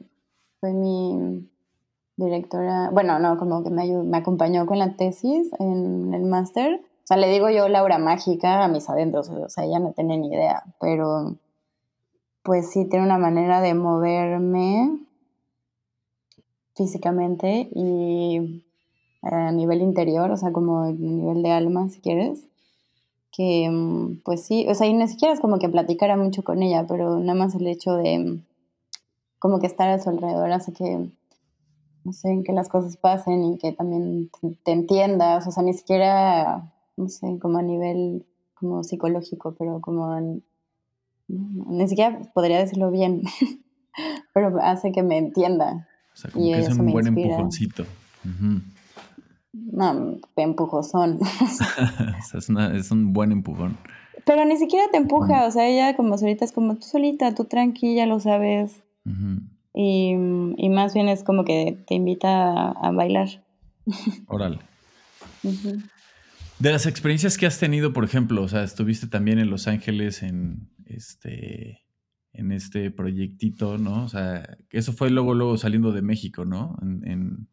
[0.60, 1.48] fue mi
[2.16, 6.80] directora, bueno, no, como que me, me acompañó con la tesis en el máster.
[7.04, 10.16] O sea, le digo yo Laura Mágica a mis adentros, o sea, ella no tiene
[10.16, 11.36] ni idea, pero
[12.42, 14.98] pues sí tiene una manera de moverme
[16.76, 18.64] físicamente y
[19.22, 22.46] a nivel interior, o sea, como a nivel de alma, si quieres.
[23.32, 23.68] Que,
[24.24, 27.18] pues sí, o sea, y ni siquiera es como que platicara mucho con ella, pero
[27.18, 28.38] nada más el hecho de
[29.38, 31.08] como que estar a su alrededor hace que,
[32.04, 34.30] no sé, que las cosas pasen y que también
[34.62, 40.42] te entiendas, o sea, ni siquiera, no sé, como a nivel como psicológico, pero como,
[41.28, 43.22] ni siquiera podría decirlo bien,
[44.34, 45.88] pero hace que me entienda.
[46.12, 47.84] O sea, como que es un buen empujoncito.
[49.52, 51.18] No, empujozón.
[52.34, 53.76] es, es un buen empujón.
[54.24, 57.44] Pero ni siquiera te empuja, o sea, ella como solita es como tú solita, tú
[57.44, 58.82] tranquila, lo sabes.
[59.74, 60.14] Y,
[60.68, 63.44] más bien es como que te invita a, bailar.
[64.28, 64.58] Órale.
[66.58, 70.22] De las experiencias que has tenido, por ejemplo, o sea, estuviste también en Los Ángeles
[70.22, 71.80] en este
[72.32, 74.04] en este proyectito, ¿no?
[74.04, 76.76] O sea, eso fue luego, luego saliendo de México, ¿no?
[76.82, 77.46] en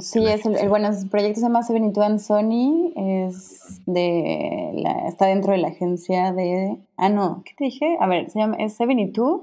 [0.00, 5.52] sí, es el, bueno, el proyecto se llama 72 Sony, es de la, está dentro
[5.52, 7.96] de la agencia de, ah no, ¿qué te dije?
[8.00, 9.42] A ver, se llama, es 72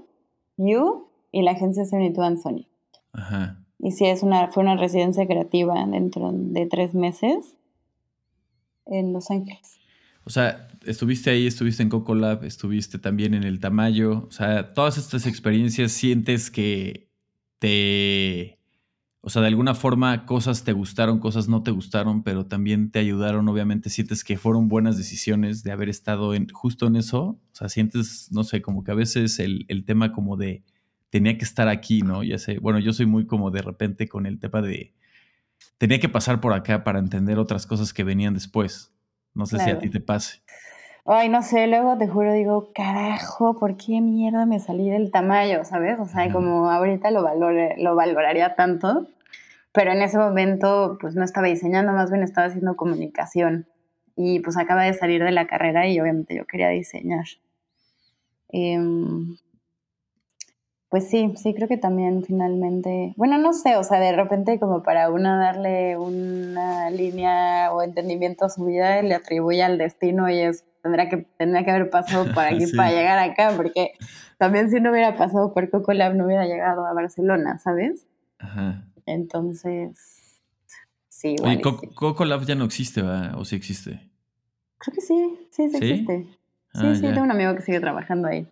[0.55, 2.67] You y la agencia es 72 Sony.
[3.13, 3.63] Ajá.
[3.79, 7.55] Y sí, es una, fue una residencia creativa dentro de tres meses
[8.85, 9.79] en Los Ángeles.
[10.23, 14.25] O sea, estuviste ahí, estuviste en Coco Lab, estuviste también en el Tamayo.
[14.27, 17.07] O sea, todas estas experiencias sientes que
[17.59, 18.57] te
[19.27, 22.99] o sea, de alguna forma cosas te gustaron, cosas no te gustaron, pero también te
[22.99, 27.21] ayudaron, obviamente sientes que fueron buenas decisiones de haber estado en, justo en eso.
[27.21, 30.63] O sea, sientes, no sé, como que a veces el, tema como de
[31.09, 32.23] tenía que estar aquí, ¿no?
[32.23, 34.93] Ya sé, bueno, yo soy muy como de repente con el tema de
[35.77, 38.93] tenía que pasar por acá para entender otras cosas que venían después.
[39.33, 40.41] No sé si a ti te pase.
[41.05, 45.63] Ay, no sé, luego te juro, digo, carajo, ¿por qué mierda me salí del tamaño,
[45.63, 45.97] sabes?
[45.99, 49.07] O sea, como ahorita lo, valore, lo valoraría tanto
[49.77, 53.67] pero en ese momento pues no estaba diseñando, más bien estaba haciendo comunicación
[54.15, 57.25] y pues acaba de salir de la carrera y obviamente yo quería diseñar.
[58.49, 59.37] Em,
[60.89, 64.83] pues sí, sí, creo que también finalmente, bueno, no sé, o sea, de repente como
[64.83, 70.39] para uno darle una línea o entendimiento a su vida, le atribuye al destino y
[70.39, 73.91] es, tendrá que, tendría que haber pasado por aquí para llegar acá, porque
[74.37, 78.07] también si no hubiera pasado por Coco Lab no hubiera llegado a Barcelona, ¿sabes?
[78.39, 78.85] Ajá.
[79.05, 80.39] Entonces,
[81.09, 81.35] sí.
[81.43, 83.37] Oye, Coco, Lab ya no existe, ¿verdad?
[83.37, 84.09] ¿O sí existe?
[84.77, 86.27] Creo que sí, sí, sí, existe.
[86.73, 88.47] Sí, ah, sí, tengo un amigo que sigue trabajando ahí.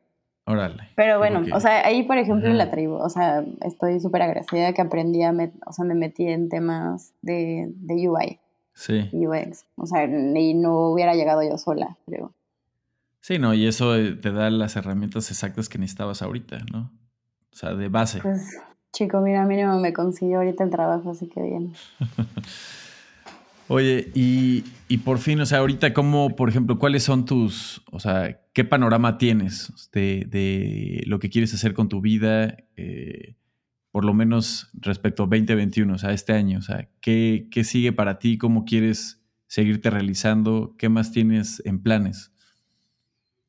[0.45, 0.89] Órale.
[0.95, 4.73] Pero bueno, o sea, ahí por ejemplo en la tribu, o sea, estoy súper agradecida
[4.73, 5.33] que aprendí a,
[5.65, 8.39] o sea, me metí en temas de, de UI.
[8.75, 9.09] Sí.
[9.11, 9.65] UX.
[9.75, 12.31] O sea, y no hubiera llegado yo sola, creo.
[13.21, 16.91] Sí, no, y eso eh, te da las herramientas exactas que necesitabas ahorita, ¿no?
[17.51, 18.19] O sea, de base.
[18.21, 18.59] Pues,
[18.91, 21.73] chico, mira, mínimo me consiguió ahorita el trabajo, así que bien.
[23.67, 24.63] Oye, y,
[25.03, 29.17] por fin, o sea, ahorita, ¿cómo, por ejemplo, cuáles son tus, o sea, qué panorama
[29.17, 33.35] tienes de, lo que quieres hacer con tu vida, eh,
[33.91, 37.91] por lo menos respecto a 2021, o sea, este año, o sea, ¿qué, qué sigue
[37.91, 38.37] para ti?
[38.37, 40.75] ¿Cómo quieres seguirte realizando?
[40.77, 42.31] ¿Qué más tienes en planes?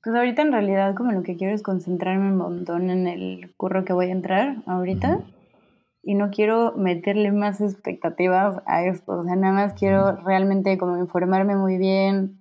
[0.03, 3.85] Pues ahorita en realidad como lo que quiero es concentrarme un montón en el curro
[3.85, 5.21] que voy a entrar ahorita
[6.07, 10.99] y no quiero meterle más expectativas a esto, o sea, nada más quiero realmente como
[10.99, 12.39] informarme muy bien,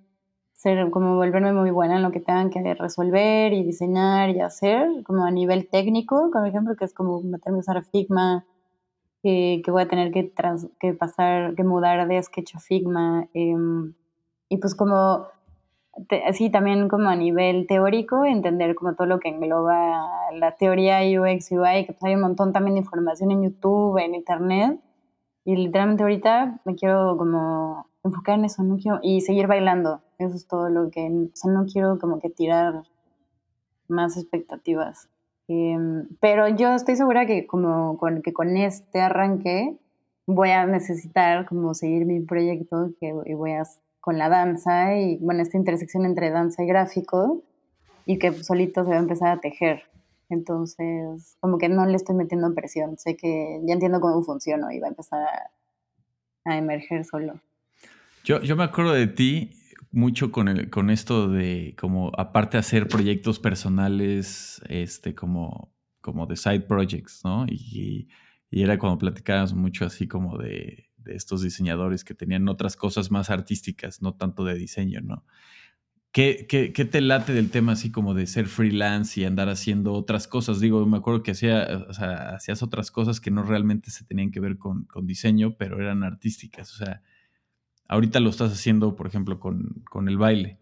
[0.52, 5.02] ser como volverme muy buena en lo que tengan que resolver y diseñar y hacer,
[5.02, 8.46] como a nivel técnico, por ejemplo, que es como meterme a usar Figma,
[9.24, 10.32] que voy a tener que,
[10.78, 13.94] que pasar, que mudar de Sketch a Figma, em,
[14.48, 15.26] y pues como
[16.32, 21.50] sí, también como a nivel teórico, entender como todo lo que engloba la teoría UX,
[21.52, 24.80] UI, que pues hay un montón también de información en YouTube, en Internet.
[25.44, 30.02] Y literalmente ahorita me quiero como enfocar en eso, no quiero, y seguir bailando.
[30.18, 32.82] Eso es todo lo que, o sea, no quiero como que tirar
[33.88, 35.08] más expectativas.
[35.48, 39.78] Em, pero yo estoy segura que como con, que con este arranque
[40.26, 43.64] voy a necesitar como seguir mi proyecto que, y voy a
[44.06, 47.42] con la danza y, bueno, esta intersección entre danza y gráfico
[48.04, 49.82] y que solito se va a empezar a tejer.
[50.28, 54.78] Entonces, como que no le estoy metiendo presión, sé que ya entiendo cómo funciona y
[54.78, 55.26] va a empezar
[56.44, 57.40] a, emerger solo.
[58.22, 59.50] Yo, yo me acuerdo de ti
[59.90, 66.36] mucho con, el, con esto de como, aparte hacer proyectos personales, este, como, como de
[66.36, 67.44] side projects, ¿no?
[67.48, 68.08] Y,
[68.52, 73.10] y era cuando platicábamos mucho así como de, de estos diseñadores que tenían otras cosas
[73.10, 75.24] más artísticas, no tanto de diseño, ¿no?
[76.12, 79.92] ¿Qué, qué, qué te late del tema así como de ser freelance y andar haciendo
[79.92, 80.60] otras cosas?
[80.60, 84.30] Digo, me acuerdo que hacía, o sea, hacías otras cosas que no realmente se tenían
[84.30, 86.72] que ver con, con, diseño, pero eran artísticas.
[86.72, 87.02] O sea,
[87.86, 90.58] ahorita lo estás haciendo, por ejemplo, con, con el baile,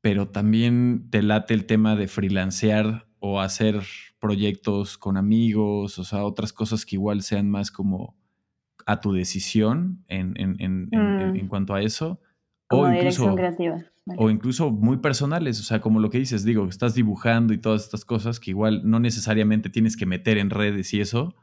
[0.00, 3.82] pero también te late el tema de freelancear o hacer
[4.18, 8.16] proyectos con amigos, o sea, otras cosas que igual sean más como
[8.90, 11.48] a tu decisión en, en, en, en mm.
[11.48, 12.20] cuanto a eso.
[12.70, 13.84] o incluso, creativa.
[14.16, 17.84] O incluso muy personales, o sea, como lo que dices, digo, estás dibujando y todas
[17.84, 21.36] estas cosas que igual no necesariamente tienes que meter en redes y eso,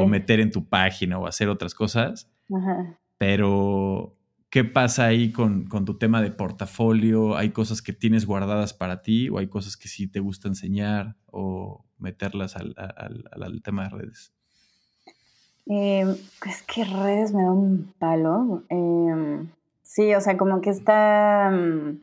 [0.00, 2.28] o meter en tu página o hacer otras cosas.
[2.52, 2.98] Ajá.
[3.16, 4.18] Pero,
[4.50, 7.36] ¿qué pasa ahí con, con, tu tema de portafolio?
[7.36, 11.16] ¿Hay cosas que tienes guardadas para ti o hay cosas que sí te gusta enseñar
[11.26, 14.34] o meterlas al, al, al tema de redes?
[15.66, 16.04] Eh,
[16.46, 18.64] es que redes me da un palo.
[18.68, 19.50] Em,
[19.82, 22.00] sí, o sea, como que está mm,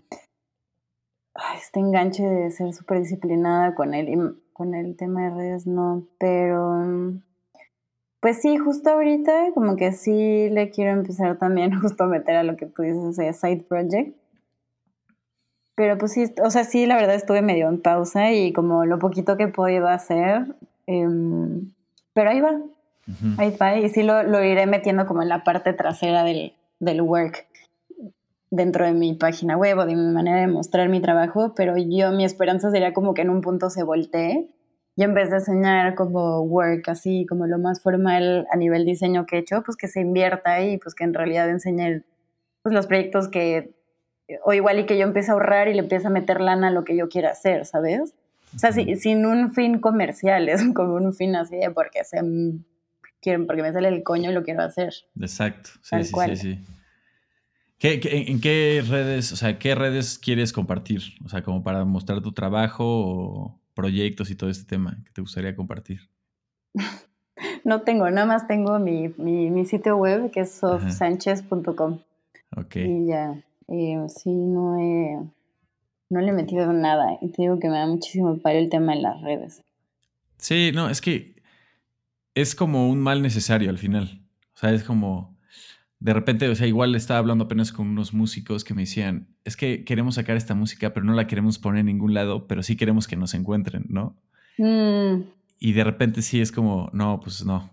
[1.58, 6.76] este enganche de ser súper disciplinada con él con el tema de redes no, pero
[6.86, 7.22] mm,
[8.20, 12.44] pues sí, justo ahorita como que sí le quiero empezar también justo a meter a
[12.44, 14.16] lo que tú dices, side project.
[15.76, 19.00] Pero pues sí, o sea, sí, la verdad estuve medio en pausa y como lo
[19.00, 20.56] poquito que podido hacer,
[20.88, 21.72] em,
[22.14, 22.62] pero ahí va,
[23.38, 27.02] Ahí va, y sí lo, lo, iré metiendo como en la parte trasera del, del
[27.02, 27.48] work
[28.52, 32.12] dentro de mi página web o de mi manera de mostrar mi trabajo, pero yo
[32.12, 34.50] mi esperanza sería como que en un punto se voltee
[34.96, 39.26] y en vez de enseñar como work así como lo más formal a nivel diseño
[39.26, 42.04] que he hecho, pues que se invierta y pues que en realidad enseñe
[42.62, 43.76] pues los proyectos que
[44.44, 46.72] o igual y que yo empiece a ahorrar y le empiece a meter lana a
[46.72, 48.14] lo que yo quiera hacer, ¿sabes?
[48.56, 52.22] O sea, sin un fin comercial, es como un fin así de porque se
[53.22, 54.94] quiero, porque me sale el coño y lo quiero hacer.
[55.20, 56.60] Exacto, sí, sí, sí, sí.
[57.82, 61.02] en qué redes, o sea, qué redes quieres compartir?
[61.24, 65.22] O sea, como para mostrar tu trabajo o proyectos y todo este tema que te
[65.22, 66.02] gustaría compartir.
[67.64, 72.00] no tengo, nada más tengo mi, mi, sitio web que es sofsanchez.com.
[72.58, 72.76] Ok.
[72.76, 75.20] Y ya, eh, sí, no he,
[76.10, 77.18] no le he metido nada.
[77.22, 79.62] Y te digo que me da muchísimo paro el tema de las redes.
[80.38, 81.39] Sí, no, es que
[82.42, 84.22] es como un mal necesario al final.
[84.56, 85.38] O sea, es como,
[86.00, 89.58] de repente, o sea, igual estaba hablando apenas con unos músicos que me decían, es
[89.58, 92.76] que queremos sacar esta música, pero no la queremos poner en ningún lado, pero sí
[92.76, 94.16] queremos que nos encuentren, ¿no?
[94.58, 95.24] Mm.
[95.60, 97.70] Y de repente sí es como, no, pues no,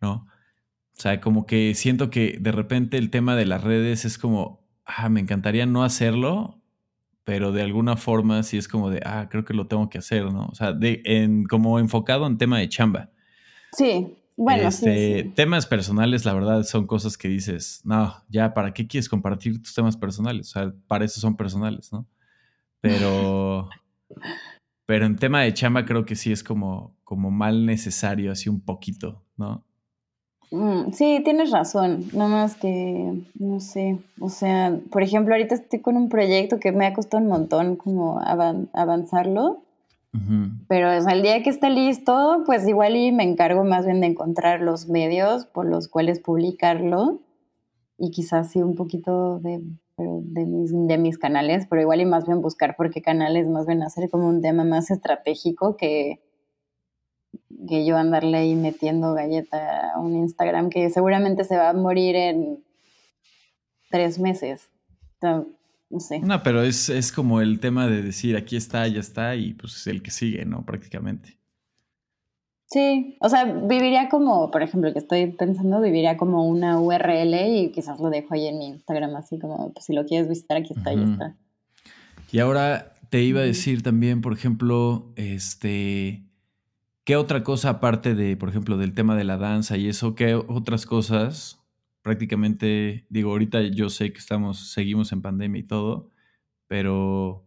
[0.00, 0.26] ¿no?
[0.96, 4.66] O sea, como que siento que de repente el tema de las redes es como,
[4.86, 6.60] ah, me encantaría no hacerlo,
[7.24, 10.24] pero de alguna forma sí es como de, ah, creo que lo tengo que hacer,
[10.32, 10.46] ¿no?
[10.46, 13.10] O sea, de, en, como enfocado en tema de chamba.
[13.72, 18.86] Sí, bueno, este, Temas personales, la verdad, son cosas que dices, no, ya, ¿para qué
[18.86, 20.48] quieres compartir tus temas personales?
[20.48, 22.06] O sea, para eso son personales, ¿no?
[22.80, 23.68] Pero,
[24.90, 28.60] Pero en tema de chamba creo que sí es como, como mal necesario, así un
[28.60, 29.62] poquito, ¿no?
[30.50, 35.78] Mm, sí, tienes razón, nada más que, no sé, o sea, por ejemplo, ahorita estoy
[35.78, 39.62] con un proyecto que me ha costado un montón como avanzarlo,
[40.66, 44.60] pero el día que esté listo, pues igual y me encargo más bien de encontrar
[44.60, 47.20] los medios por los cuales publicarlo
[47.96, 49.62] y quizás sí un poquito de,
[49.96, 53.66] de, mis, de mis canales, pero igual y más bien buscar por qué canales más
[53.66, 56.20] bien hacer como un tema más estratégico que
[57.68, 62.16] que yo andarle ahí metiendo galleta a un Instagram que seguramente se va a morir
[62.16, 62.64] en
[63.90, 64.70] tres meses.
[65.90, 66.20] No sé.
[66.20, 69.86] No, pero es, como el tema de decir aquí está, ya está, y pues es
[69.86, 70.64] el que sigue, ¿no?
[70.64, 71.38] Prácticamente.
[72.66, 77.72] Sí, o sea, viviría como, por ejemplo, que estoy pensando, viviría como una URL y
[77.72, 80.72] quizás lo dejo ahí en mi Instagram, así como, pues si lo quieres visitar, aquí
[80.76, 81.36] está, ya está.
[82.30, 86.30] Y ahora te iba a decir también, por ejemplo, este,
[87.04, 90.34] ¿Qué otra cosa aparte de, por ejemplo, del tema de la danza y eso, qué
[90.34, 91.59] otras cosas
[92.02, 96.10] prácticamente, digo, ahorita yo sé que estamos, seguimos en pandemia y todo,
[96.66, 97.46] pero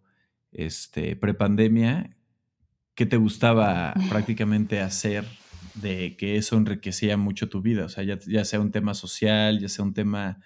[0.52, 2.16] este, prepandemia,
[2.96, 5.26] ¿qué te gustaba prácticamente hacer
[5.76, 7.86] de que eso enriquecía mucho tu vida?
[7.86, 10.42] O sea, ya, sea un tema social, ya sea un tema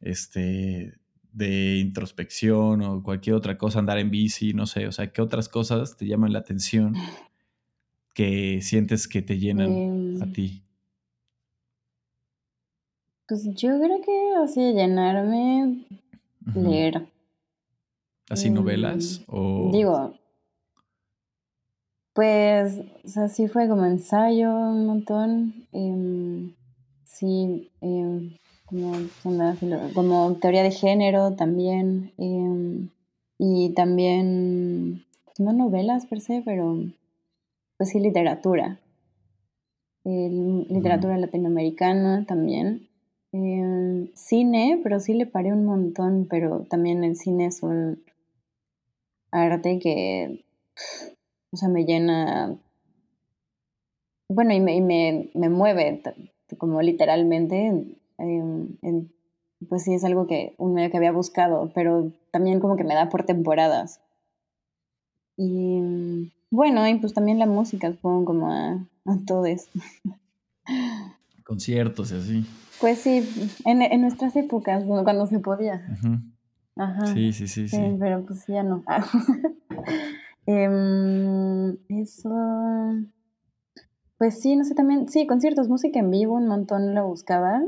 [0.00, 0.94] este,
[1.32, 5.48] de introspección o cualquier otra cosa, andar en bici, no sé, o sea, ¿qué otras
[5.48, 6.94] cosas te llaman la atención
[8.14, 10.32] que sientes que te llenan a em.
[10.32, 10.65] ti?
[13.28, 15.84] Pues yo creo que así llenarme,
[16.54, 17.08] leer.
[18.30, 19.18] ¿Así novelas?
[19.18, 19.70] Em, o...
[19.72, 20.14] Digo,
[22.16, 25.66] pues, o sea, sí fue como ensayo un montón.
[25.72, 26.54] Em,
[27.04, 27.70] sí,
[28.64, 28.92] como,
[29.92, 32.12] como, teoría de género también.
[33.38, 36.78] y también, pues, no novelas per se, pero
[37.76, 38.78] pues sí, literatura.
[40.04, 42.85] literatura latinoamericana también.
[43.36, 48.02] Em, cine, pero sí le paré un montón, pero también el cine es un
[49.30, 50.42] arte que,
[51.52, 52.56] o sea, me llena,
[54.30, 54.80] bueno, y me,
[55.34, 56.02] me, mueve
[56.56, 57.98] como literalmente,
[59.68, 63.10] pues sí es algo que, un que había buscado, pero también como que me da
[63.10, 64.00] por temporadas.
[65.36, 69.68] Y bueno, y pues también la música, como a, a todos.
[71.46, 72.46] Conciertos y así.
[72.80, 75.86] Pues sí, en, nuestras épocas, cuando se podía.
[76.76, 77.14] Ajá.
[77.14, 78.82] Sí, sí, sí, sí, Pero pues ya no.
[80.46, 82.30] Em, eso.
[84.18, 87.62] Pues sí, no sé, también, sí, conciertos, música en vivo, un montón lo buscaba.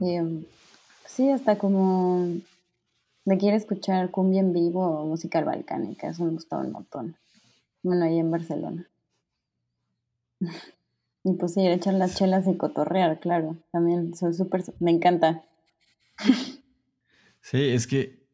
[0.00, 0.44] Em,
[1.06, 2.26] sí, hasta como
[3.24, 7.16] me quiere escuchar cumbia en vivo o música balcánica, eso me gustaba un montón.
[7.82, 8.88] Bueno, ahí en Barcelona.
[11.24, 13.56] Y pues sí, echar las chelas y cotorrear, claro.
[13.70, 15.44] También soy súper, me encanta.
[17.40, 18.26] Sí, es que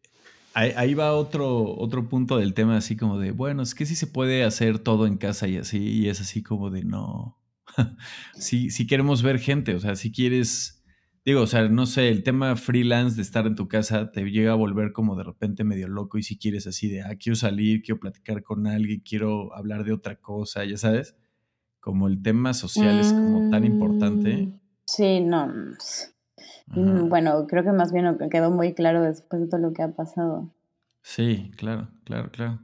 [0.54, 4.06] ahí, va otro, otro punto del tema, así como de, bueno, es que sí se
[4.06, 7.38] puede hacer todo en casa y así, y es así como de, no.
[8.34, 10.78] sí, sí queremos ver gente, o sea, si quieres
[11.28, 14.52] Digo, o sea, no sé, el tema freelance de estar en tu casa te llega
[14.52, 17.82] a volver como de repente medio loco y si quieres así de, ah, quiero salir,
[17.82, 21.16] quiero platicar con alguien, quiero hablar de otra cosa, ya sabes,
[21.88, 24.36] como el tema social es como tan importante.
[24.36, 25.46] Mm, sí, no.
[26.66, 29.92] Mm, bueno, creo que más bien quedó muy claro después de todo lo que ha
[29.92, 30.52] pasado.
[31.00, 32.58] Sí, claro, claro, claro.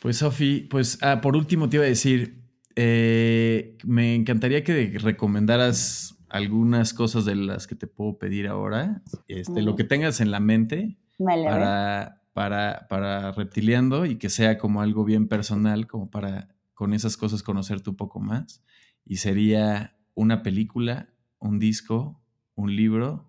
[0.00, 2.40] Pues Sofi, pues ah, por último te iba a decir,
[2.74, 9.02] eh, me encantaría que recomendaras algunas cosas de las que te puedo pedir ahora.
[9.26, 14.80] Este, Lo que tengas en la mente para, para, para reptiliando y que sea como
[14.80, 16.48] algo bien personal, como para
[16.78, 18.62] con esas cosas conocerte un poco más.
[19.04, 21.08] Y sería una película,
[21.40, 22.20] un disco,
[22.54, 23.28] un libro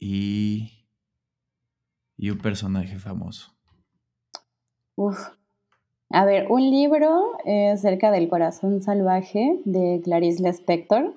[0.00, 0.84] y,
[2.16, 3.52] y un personaje famoso.
[4.96, 5.28] Uf.
[6.10, 7.38] A ver, un libro
[7.72, 11.14] acerca del corazón salvaje de Clarice Lispector.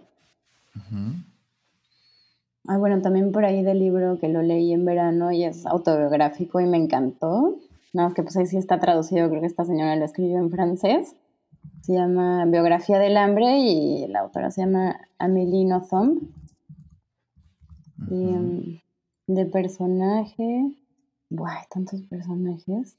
[2.67, 6.59] Ah, bueno, también por ahí del libro que lo leí en verano y es autobiográfico
[6.59, 7.57] y me encantó.
[7.95, 10.51] Nada más que pues ahí sí está traducido, creo que esta señora lo escribió en
[10.51, 11.15] francés.
[11.81, 16.21] Se llama Biografía del Hambre y la autora se llama Amélie Nothomb.
[18.11, 18.79] Y em,
[19.27, 20.75] de personaje,
[21.29, 22.97] Buah, hay tantos personajes.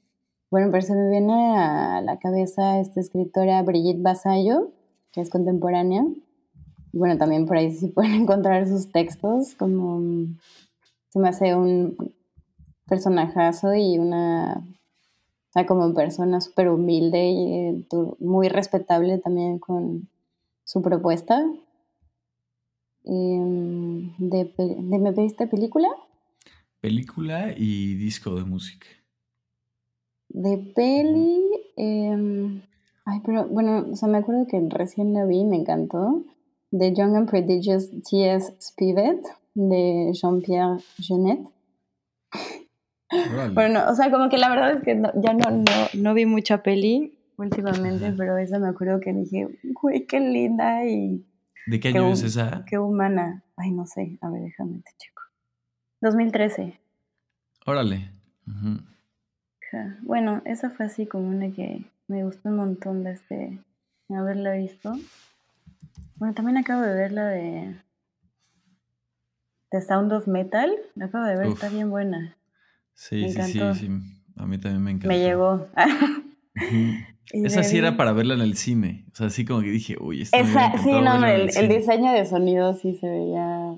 [0.49, 4.71] Bueno, pero se me viene a la cabeza esta escritora Brigitte Basayo,
[5.11, 6.03] que es contemporánea
[6.97, 10.01] bueno, también por ahí sí pueden encontrar sus textos, como
[11.09, 12.13] se me hace un
[12.87, 14.65] personajazo y una,
[15.57, 17.85] sea, como persona súper humilde y eh,
[18.19, 20.07] muy respetable también con
[20.63, 21.43] su propuesta.
[23.05, 25.87] Em, de, ¿Me pediste película?
[26.81, 28.87] Película y disco de música.
[30.29, 31.41] De peli.
[31.75, 32.61] Em,
[33.05, 36.23] ay, pero bueno, o sea, me acuerdo que recién la vi, me encantó.
[36.71, 38.53] The Young and Prodigious T.S.
[38.59, 39.25] Spivet
[39.55, 40.83] de Jean-Pierre
[43.53, 45.63] Bueno, o sea, como que la verdad es que ya no, no,
[45.93, 49.47] no vi mucha peli últimamente, pero esa me acuerdo que dije,
[49.81, 51.25] uy, qué linda y...
[51.67, 52.63] ¿De qué año es esa?
[52.65, 53.43] Qué humana.
[53.57, 54.17] Ay, no sé.
[54.21, 55.21] A ver, déjame te checo.
[56.01, 56.79] 2013.
[57.65, 58.11] Órale.
[60.01, 63.59] Bueno, esa fue así como una que me gustó un montón de este
[64.09, 64.95] haberla visto.
[66.15, 67.75] Bueno, también acabo de ver la de
[69.69, 70.71] The Sound of Metal.
[70.95, 72.36] La acabo de ver, está bien buena.
[72.97, 73.89] Sí, sí, sí, sí,
[74.37, 75.09] A mí también me encantó.
[75.09, 75.67] Me llegó.
[77.31, 79.05] Esa sí era para verla en el cine.
[79.13, 82.25] O sea, así como que dije, uy, esta Esa, Sí, no, hombre, el, diseño de
[82.25, 83.75] sonido sí se veía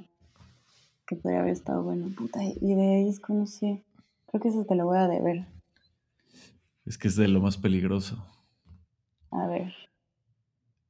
[1.06, 2.08] que podría haber estado bueno.
[2.16, 3.84] Puta, y de disco, no sé.
[4.28, 5.46] Creo que eso te lo voy a deber.
[6.86, 8.26] Es que es de lo más peligroso.
[9.32, 9.74] A ver.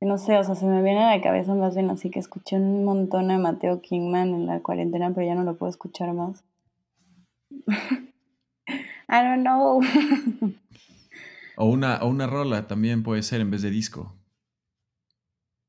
[0.01, 2.57] No sé, o sea, se me viene a la cabeza más bien así que escuché
[2.57, 6.43] un montón a Mateo Kingman en la cuarentena, pero ya no lo puedo escuchar más.
[9.09, 9.81] I don't know.
[11.57, 14.13] o, una, o una rola también puede ser en vez de disco.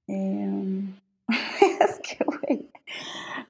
[0.06, 0.94] Em,
[1.28, 2.70] es que, güey.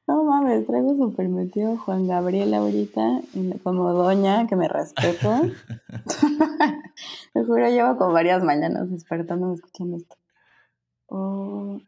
[0.07, 3.21] No mames, traigo súper metido Juan Gabriel ahorita,
[3.63, 5.43] como doña, que me respeto.
[7.33, 10.17] Te juro, llevo como varias mañanas despertándome escuchando esto.
[11.07, 11.81] Oh.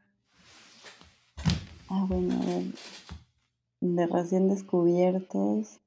[1.88, 2.64] Ah, bueno, a ver.
[3.80, 5.81] De recién descubiertos.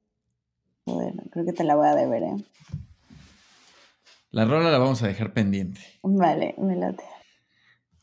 [0.86, 2.36] Joder, creo que te la voy a deber, ¿eh?
[4.32, 5.82] La rola la vamos a dejar pendiente.
[6.04, 7.04] Vale, me late.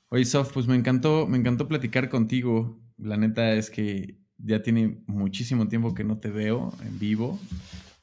[0.08, 2.80] Oye, Sof, pues me encantó, me encantó platicar contigo.
[2.98, 7.38] La neta es que ya tiene muchísimo tiempo que no te veo en vivo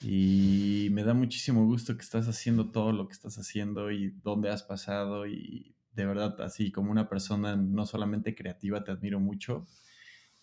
[0.02, 4.50] y me da muchísimo gusto que estás haciendo todo lo que estás haciendo y dónde
[4.50, 9.68] has pasado y de verdad, así como una persona no solamente creativa, te admiro mucho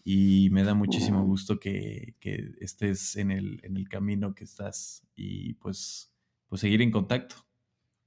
[0.09, 2.15] y me da muchísimo gusto que,
[2.61, 6.13] estés en el, en el, camino que estás y pues,
[6.49, 7.35] pues seguir en contacto.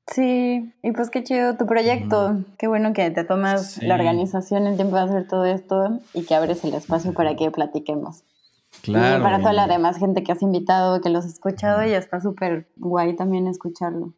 [0.07, 2.45] Sí, y pues qué chido tu proyecto.
[2.57, 6.35] Qué bueno que te tomas la organización, el tiempo de hacer todo esto y que
[6.35, 8.23] abres el espacio para que platiquemos.
[8.81, 9.19] Claro.
[9.19, 12.21] Y para toda la demás gente que has invitado, que los has escuchado, y está
[12.21, 14.13] súper guay también escucharlo.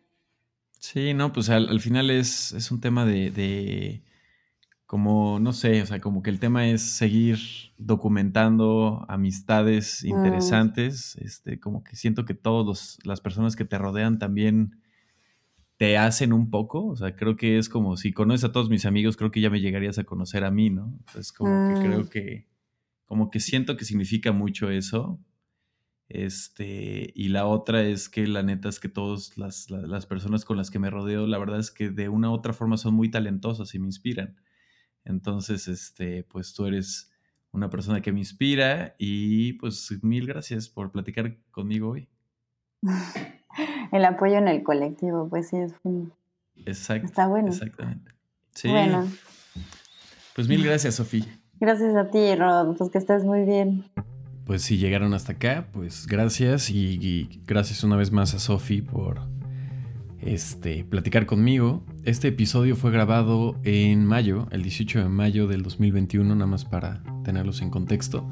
[0.78, 4.04] Sí, no, pues al, final es, es, un tema de,
[4.92, 7.40] como, no sé, o sea, como que el tema es seguir
[7.78, 10.10] documentando amistades mm.
[10.10, 14.82] interesantes, este, como que siento que todas las personas que te rodean también
[15.78, 18.86] te hacen un poco, o sea, creo que es como si conoces a todos mis
[18.86, 20.94] amigos, creo que ya me llegarías a conocer a mí, ¿no?
[21.00, 22.08] Entonces, como que creo mm.
[22.10, 22.48] que,
[23.06, 25.22] como que siento que significa mucho eso,
[26.10, 30.70] este, y la otra es que la neta es que todas las, personas con las
[30.70, 33.74] que me rodeo, la verdad es que de una u otra forma son muy talentosas
[33.74, 34.36] y me inspiran.
[35.06, 37.12] Entonces, este, pues tú eres
[37.52, 42.10] una persona que me inspira y pues mil gracias por platicar conmigo hoy.
[43.92, 46.14] El apoyo en el colectivo, pues sí, es un...
[46.66, 47.08] Exacto.
[47.08, 47.50] Está bueno.
[47.50, 48.12] Exactamente.
[48.54, 48.70] Sí.
[48.70, 49.06] Bueno.
[50.34, 51.26] Pues mil gracias, Sofía.
[51.60, 53.84] Gracias a ti, Rod, pues que estés muy bien
[54.52, 59.22] pues si llegaron hasta acá, pues gracias y, gracias una vez más a Sofi por
[60.22, 61.84] este, platicar conmigo.
[62.04, 67.04] Este episodio fue grabado en mayo, el 18 de mayo del 2021, nada más para
[67.24, 68.28] tenerlos en contexto.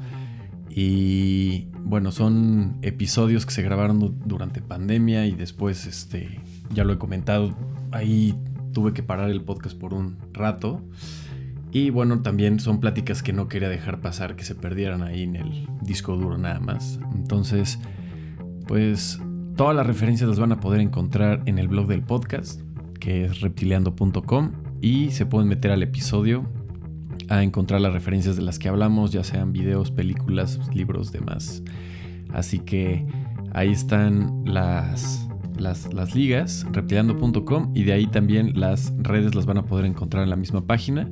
[0.68, 6.40] Y bueno, son episodios que se grabaron durante pandemia y después, este,
[6.72, 7.56] ya lo he comentado,
[7.90, 8.36] ahí
[8.72, 10.82] tuve que parar el podcast por un rato.
[11.72, 15.36] Y bueno, también son pláticas que no quería dejar pasar, que se perdieran ahí en
[15.36, 16.98] el disco duro nada más.
[17.14, 17.78] Entonces,
[18.66, 19.20] pues
[19.56, 22.60] todas las referencias las van a poder encontrar en el blog del podcast,
[22.98, 26.44] que es reptileando.com, y se pueden meter al episodio
[27.28, 31.62] a encontrar las referencias de las que hablamos, ya sean videos, películas, libros, demás.
[32.32, 33.06] Así que
[33.52, 39.58] ahí están las, las, las ligas, reptileando.com, y de ahí también las redes las van
[39.58, 41.08] a poder encontrar en la misma página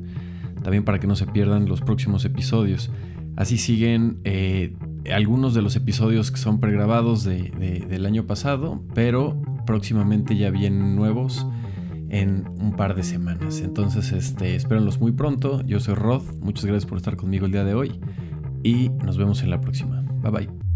[0.62, 2.90] también para que no se pierdan los próximos episodios.
[3.38, 4.74] Así siguen eh,
[5.14, 7.52] algunos de los episodios que son pregrabados de,
[7.88, 11.46] del año pasado, pero próximamente ya vienen nuevos
[12.08, 13.60] en un par de semanas.
[13.60, 15.64] Entonces, este, espérenlos muy pronto.
[15.64, 18.00] Yo soy Rod, muchas gracias por estar conmigo el día de hoy
[18.64, 20.02] y nos vemos en la próxima.
[20.20, 20.67] Bye bye.